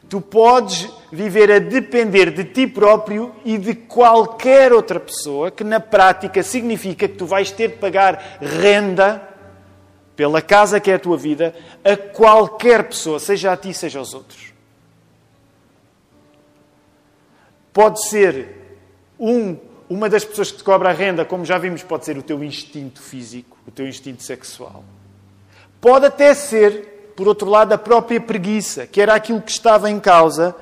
Tu 0.08 0.20
podes 0.20 0.88
viver 1.10 1.50
a 1.50 1.58
depender 1.58 2.30
de 2.30 2.44
ti 2.44 2.66
próprio 2.66 3.34
e 3.44 3.58
de 3.58 3.74
qualquer 3.74 4.72
outra 4.72 5.00
pessoa, 5.00 5.50
que 5.50 5.64
na 5.64 5.80
prática 5.80 6.44
significa 6.44 7.08
que 7.08 7.14
tu 7.14 7.26
vais 7.26 7.50
ter 7.50 7.70
de 7.70 7.76
pagar 7.78 8.38
renda 8.40 9.20
pela 10.16 10.40
casa 10.40 10.80
que 10.80 10.90
é 10.90 10.94
a 10.94 10.98
tua 10.98 11.16
vida 11.16 11.54
a 11.84 11.96
qualquer 11.96 12.88
pessoa, 12.88 13.20
seja 13.20 13.52
a 13.52 13.56
ti, 13.56 13.72
seja 13.72 13.98
aos 13.98 14.14
outros. 14.14 14.52
Pode 17.72 18.02
ser 18.08 18.48
um, 19.20 19.56
uma 19.88 20.08
das 20.08 20.24
pessoas 20.24 20.50
que 20.50 20.58
te 20.58 20.64
cobra 20.64 20.88
a 20.88 20.92
renda, 20.92 21.24
como 21.24 21.44
já 21.44 21.58
vimos, 21.58 21.82
pode 21.82 22.06
ser 22.06 22.16
o 22.16 22.22
teu 22.22 22.42
instinto 22.42 23.00
físico, 23.00 23.56
o 23.66 23.70
teu 23.70 23.86
instinto 23.86 24.22
sexual. 24.22 24.82
Pode 25.80 26.06
até 26.06 26.32
ser 26.32 26.96
por 27.16 27.26
outro 27.26 27.48
lado, 27.48 27.72
a 27.72 27.78
própria 27.78 28.20
preguiça, 28.20 28.86
que 28.86 29.00
era 29.00 29.14
aquilo 29.14 29.40
que 29.40 29.50
estava 29.50 29.90
em 29.90 29.98
causa 29.98 30.54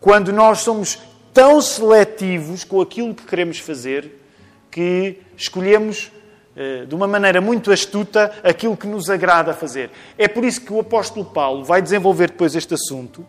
quando 0.00 0.32
nós 0.32 0.60
somos 0.60 0.96
tão 1.34 1.60
seletivos 1.60 2.62
com 2.62 2.80
aquilo 2.80 3.12
que 3.12 3.24
queremos 3.24 3.58
fazer 3.58 4.14
que 4.70 5.18
escolhemos 5.36 6.12
de 6.88 6.94
uma 6.94 7.06
maneira 7.06 7.40
muito 7.40 7.70
astuta 7.70 8.32
aquilo 8.42 8.76
que 8.76 8.86
nos 8.86 9.08
agrada 9.08 9.54
fazer. 9.54 9.90
É 10.16 10.26
por 10.26 10.44
isso 10.44 10.60
que 10.60 10.72
o 10.72 10.80
apóstolo 10.80 11.24
Paulo 11.24 11.64
vai 11.64 11.80
desenvolver 11.80 12.30
depois 12.30 12.56
este 12.56 12.74
assunto, 12.74 13.24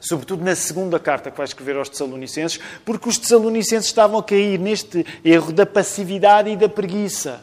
sobretudo 0.00 0.42
na 0.42 0.54
segunda 0.54 0.98
carta 0.98 1.30
que 1.30 1.36
vai 1.36 1.44
escrever 1.44 1.76
aos 1.76 1.88
Tessalonicenses, 1.88 2.58
porque 2.84 3.08
os 3.08 3.18
Tessalonicenses 3.18 3.86
estavam 3.86 4.18
a 4.18 4.22
cair 4.22 4.58
neste 4.58 5.04
erro 5.22 5.52
da 5.52 5.66
passividade 5.66 6.48
e 6.48 6.56
da 6.56 6.68
preguiça. 6.68 7.42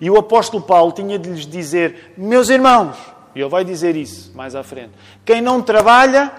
E 0.00 0.08
o 0.08 0.16
apóstolo 0.16 0.62
Paulo 0.62 0.92
tinha 0.92 1.18
de 1.18 1.28
lhes 1.28 1.46
dizer: 1.46 2.14
Meus 2.16 2.48
irmãos, 2.48 2.96
e 3.34 3.40
ele 3.40 3.50
vai 3.50 3.64
dizer 3.64 3.96
isso 3.96 4.32
mais 4.34 4.54
à 4.54 4.62
frente: 4.62 4.92
quem 5.24 5.40
não 5.42 5.60
trabalha, 5.60 6.32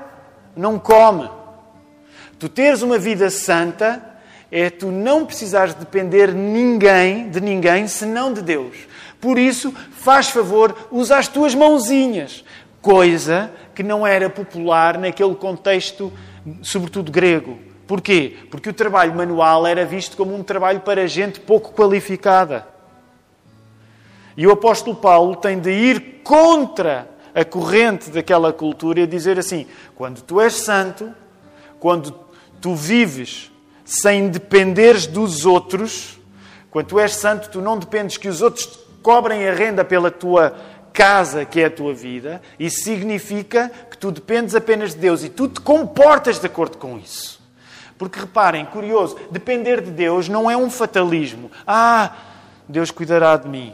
não 0.55 0.79
come. 0.79 1.29
Tu 2.39 2.47
teres 2.49 2.81
uma 2.81 2.97
vida 2.97 3.29
santa 3.29 4.09
é 4.51 4.69
tu 4.69 4.88
não 4.88 5.25
precisares 5.25 5.73
depender 5.73 6.33
ninguém, 6.33 7.29
de 7.29 7.39
ninguém 7.39 7.88
senão 7.88 8.33
de 8.33 8.41
Deus. 8.41 8.75
Por 9.21 9.38
isso, 9.38 9.73
faz 9.91 10.29
favor, 10.29 10.75
usa 10.91 11.17
as 11.17 11.27
tuas 11.27 11.53
mãozinhas, 11.53 12.43
coisa 12.81 13.51
que 13.75 13.83
não 13.83 14.05
era 14.05 14.29
popular 14.29 14.97
naquele 14.97 15.35
contexto, 15.35 16.12
sobretudo 16.62 17.12
grego. 17.12 17.59
Porquê? 17.85 18.38
Porque 18.49 18.69
o 18.69 18.73
trabalho 18.73 19.15
manual 19.15 19.65
era 19.65 19.85
visto 19.85 20.15
como 20.15 20.35
um 20.35 20.43
trabalho 20.43 20.81
para 20.81 21.07
gente 21.07 21.39
pouco 21.39 21.73
qualificada. 21.73 22.67
E 24.38 24.45
o 24.45 24.51
apóstolo 24.51 24.95
Paulo 24.95 25.35
tem 25.35 25.59
de 25.59 25.71
ir 25.71 26.21
contra 26.23 27.09
a 27.33 27.43
corrente 27.43 28.09
daquela 28.09 28.53
cultura 28.53 29.01
e 29.01 29.07
dizer 29.07 29.38
assim: 29.39 29.65
quando 29.95 30.21
tu 30.21 30.39
és 30.39 30.53
santo, 30.53 31.13
quando 31.79 32.13
tu 32.62 32.75
vives 32.75 33.51
sem 33.89 34.30
dependeres 34.30 35.08
dos 35.08 35.47
outros, 35.47 36.19
quando 36.69 36.86
tu 36.86 36.99
és 36.99 37.15
santo, 37.15 37.49
tu 37.49 37.60
não 37.60 37.80
dependes 37.80 38.17
que 38.17 38.28
os 38.28 38.39
outros 38.39 38.80
cobrem 39.02 39.49
a 39.49 39.54
renda 39.54 39.84
pela 39.84 40.12
tua 40.12 40.56
casa, 40.93 41.43
que 41.43 41.60
é 41.60 41.65
a 41.65 41.71
tua 41.71 41.91
vida, 41.91 42.39
isso 42.60 42.84
significa 42.84 43.71
que 43.89 43.97
tu 43.97 44.12
dependes 44.12 44.54
apenas 44.54 44.93
de 44.93 44.99
Deus 44.99 45.23
e 45.23 45.30
tu 45.30 45.47
te 45.47 45.60
comportas 45.60 46.38
de 46.38 46.45
acordo 46.45 46.78
com 46.78 46.99
isso. 46.99 47.41
Porque 47.97 48.19
reparem, 48.19 48.63
curioso, 48.67 49.17
depender 49.32 49.82
de 49.82 49.89
Deus 49.89 50.30
não 50.30 50.52
é 50.52 50.56
um 50.56 50.69
fatalismo. 50.69 51.52
Ah, 51.65 52.15
Deus 52.67 52.91
cuidará 52.91 53.38
de 53.38 53.47
mim. 53.47 53.73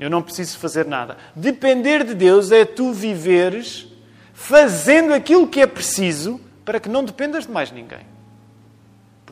Eu 0.00 0.10
não 0.10 0.22
preciso 0.22 0.58
fazer 0.58 0.86
nada. 0.86 1.16
Depender 1.36 2.02
de 2.02 2.14
Deus 2.14 2.50
é 2.50 2.64
tu 2.64 2.92
viveres 2.92 3.86
fazendo 4.34 5.14
aquilo 5.14 5.46
que 5.46 5.60
é 5.60 5.66
preciso 5.66 6.40
para 6.64 6.80
que 6.80 6.88
não 6.88 7.04
dependas 7.04 7.46
de 7.46 7.52
mais 7.52 7.70
ninguém. 7.70 8.15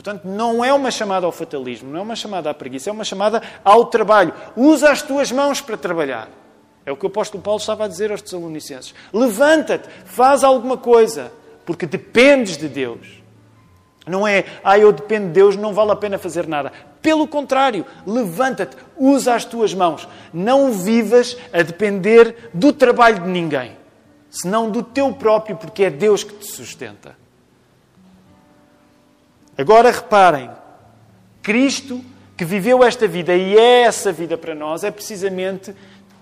Portanto, 0.04 0.28
não 0.28 0.62
é 0.62 0.70
uma 0.70 0.90
chamada 0.90 1.24
ao 1.24 1.32
fatalismo, 1.32 1.90
não 1.90 2.00
é 2.00 2.02
uma 2.02 2.14
chamada 2.14 2.50
à 2.50 2.52
preguiça, 2.52 2.90
é 2.90 2.92
uma 2.92 3.04
chamada 3.04 3.42
ao 3.64 3.86
trabalho. 3.86 4.34
Usa 4.54 4.90
as 4.90 5.00
tuas 5.00 5.32
mãos 5.32 5.62
para 5.62 5.78
trabalhar. 5.78 6.28
É 6.84 6.92
o 6.92 6.96
que 6.96 7.06
o 7.06 7.08
apóstolo 7.08 7.42
Paulo 7.42 7.58
estava 7.58 7.86
a 7.86 7.88
dizer 7.88 8.10
aos 8.10 8.20
Tessalonicenses. 8.20 8.94
Levanta-te, 9.10 9.88
faz 10.04 10.44
alguma 10.44 10.76
coisa, 10.76 11.32
porque 11.64 11.86
dependes 11.86 12.58
de 12.58 12.68
Deus. 12.68 13.22
Não 14.06 14.28
é, 14.28 14.44
ah, 14.62 14.78
eu 14.78 14.92
dependo 14.92 15.28
de 15.28 15.32
Deus, 15.32 15.56
não 15.56 15.72
vale 15.72 15.92
a 15.92 15.96
pena 15.96 16.18
fazer 16.18 16.46
nada. 16.46 16.70
Pelo 17.00 17.26
contrário, 17.26 17.86
levanta-te, 18.06 18.76
usa 18.98 19.34
as 19.34 19.46
tuas 19.46 19.72
mãos. 19.72 20.06
Não 20.34 20.70
vivas 20.70 21.34
a 21.50 21.62
depender 21.62 22.50
do 22.52 22.74
trabalho 22.74 23.20
de 23.20 23.28
ninguém, 23.30 23.74
senão 24.28 24.70
do 24.70 24.82
teu 24.82 25.14
próprio, 25.14 25.56
porque 25.56 25.84
é 25.84 25.90
Deus 25.90 26.22
que 26.22 26.34
te 26.34 26.46
sustenta. 26.46 27.23
Agora 29.56 29.90
reparem, 29.90 30.50
Cristo 31.42 32.04
que 32.36 32.44
viveu 32.44 32.82
esta 32.82 33.06
vida 33.06 33.34
e 33.34 33.56
é 33.56 33.82
essa 33.82 34.12
vida 34.12 34.36
para 34.36 34.54
nós, 34.54 34.82
é 34.82 34.90
precisamente 34.90 35.74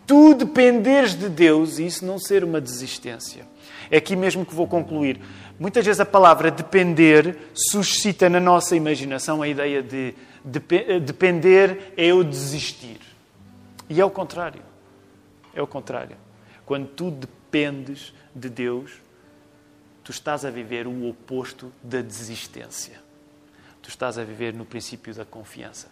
tu 0.06 0.34
dependeres 0.34 1.14
de 1.14 1.28
Deus 1.28 1.78
e 1.78 1.86
isso 1.86 2.04
não 2.04 2.18
ser 2.18 2.44
uma 2.44 2.60
desistência. 2.60 3.46
É 3.90 3.96
aqui 3.96 4.14
mesmo 4.14 4.44
que 4.44 4.54
vou 4.54 4.66
concluir. 4.66 5.20
Muitas 5.58 5.84
vezes 5.84 6.00
a 6.00 6.06
palavra 6.06 6.50
depender 6.50 7.38
suscita 7.54 8.28
na 8.28 8.40
nossa 8.40 8.76
imaginação 8.76 9.42
a 9.42 9.48
ideia 9.48 9.82
de 9.82 10.14
depender 11.00 11.92
é 11.96 12.06
eu 12.06 12.22
desistir. 12.22 13.00
E 13.88 14.00
é 14.00 14.04
o 14.04 14.10
contrário. 14.10 14.62
É 15.54 15.62
o 15.62 15.66
contrário. 15.66 16.16
Quando 16.64 16.88
tu 16.88 17.10
dependes 17.10 18.14
de 18.34 18.48
Deus, 18.48 18.92
tu 20.02 20.10
estás 20.10 20.44
a 20.44 20.50
viver 20.50 20.86
o 20.86 21.08
oposto 21.08 21.70
da 21.82 22.00
desistência. 22.00 23.01
Tu 23.82 23.88
estás 23.88 24.16
a 24.16 24.24
viver 24.24 24.54
no 24.54 24.64
princípio 24.64 25.12
da 25.14 25.24
confiança. 25.24 25.90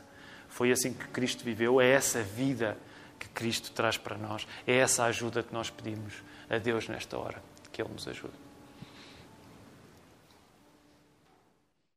Foi 0.48 0.70
assim 0.70 0.92
que 0.92 1.06
Cristo 1.08 1.44
viveu, 1.44 1.80
é 1.80 1.88
essa 1.88 2.22
vida 2.22 2.76
que 3.18 3.28
Cristo 3.28 3.72
traz 3.72 3.98
para 3.98 4.16
nós, 4.16 4.46
é 4.66 4.76
essa 4.76 5.04
ajuda 5.04 5.42
que 5.42 5.52
nós 5.52 5.68
pedimos 5.68 6.14
a 6.48 6.58
Deus 6.58 6.88
nesta 6.88 7.18
hora, 7.18 7.42
que 7.70 7.82
Ele 7.82 7.92
nos 7.92 8.08
ajude. 8.08 8.49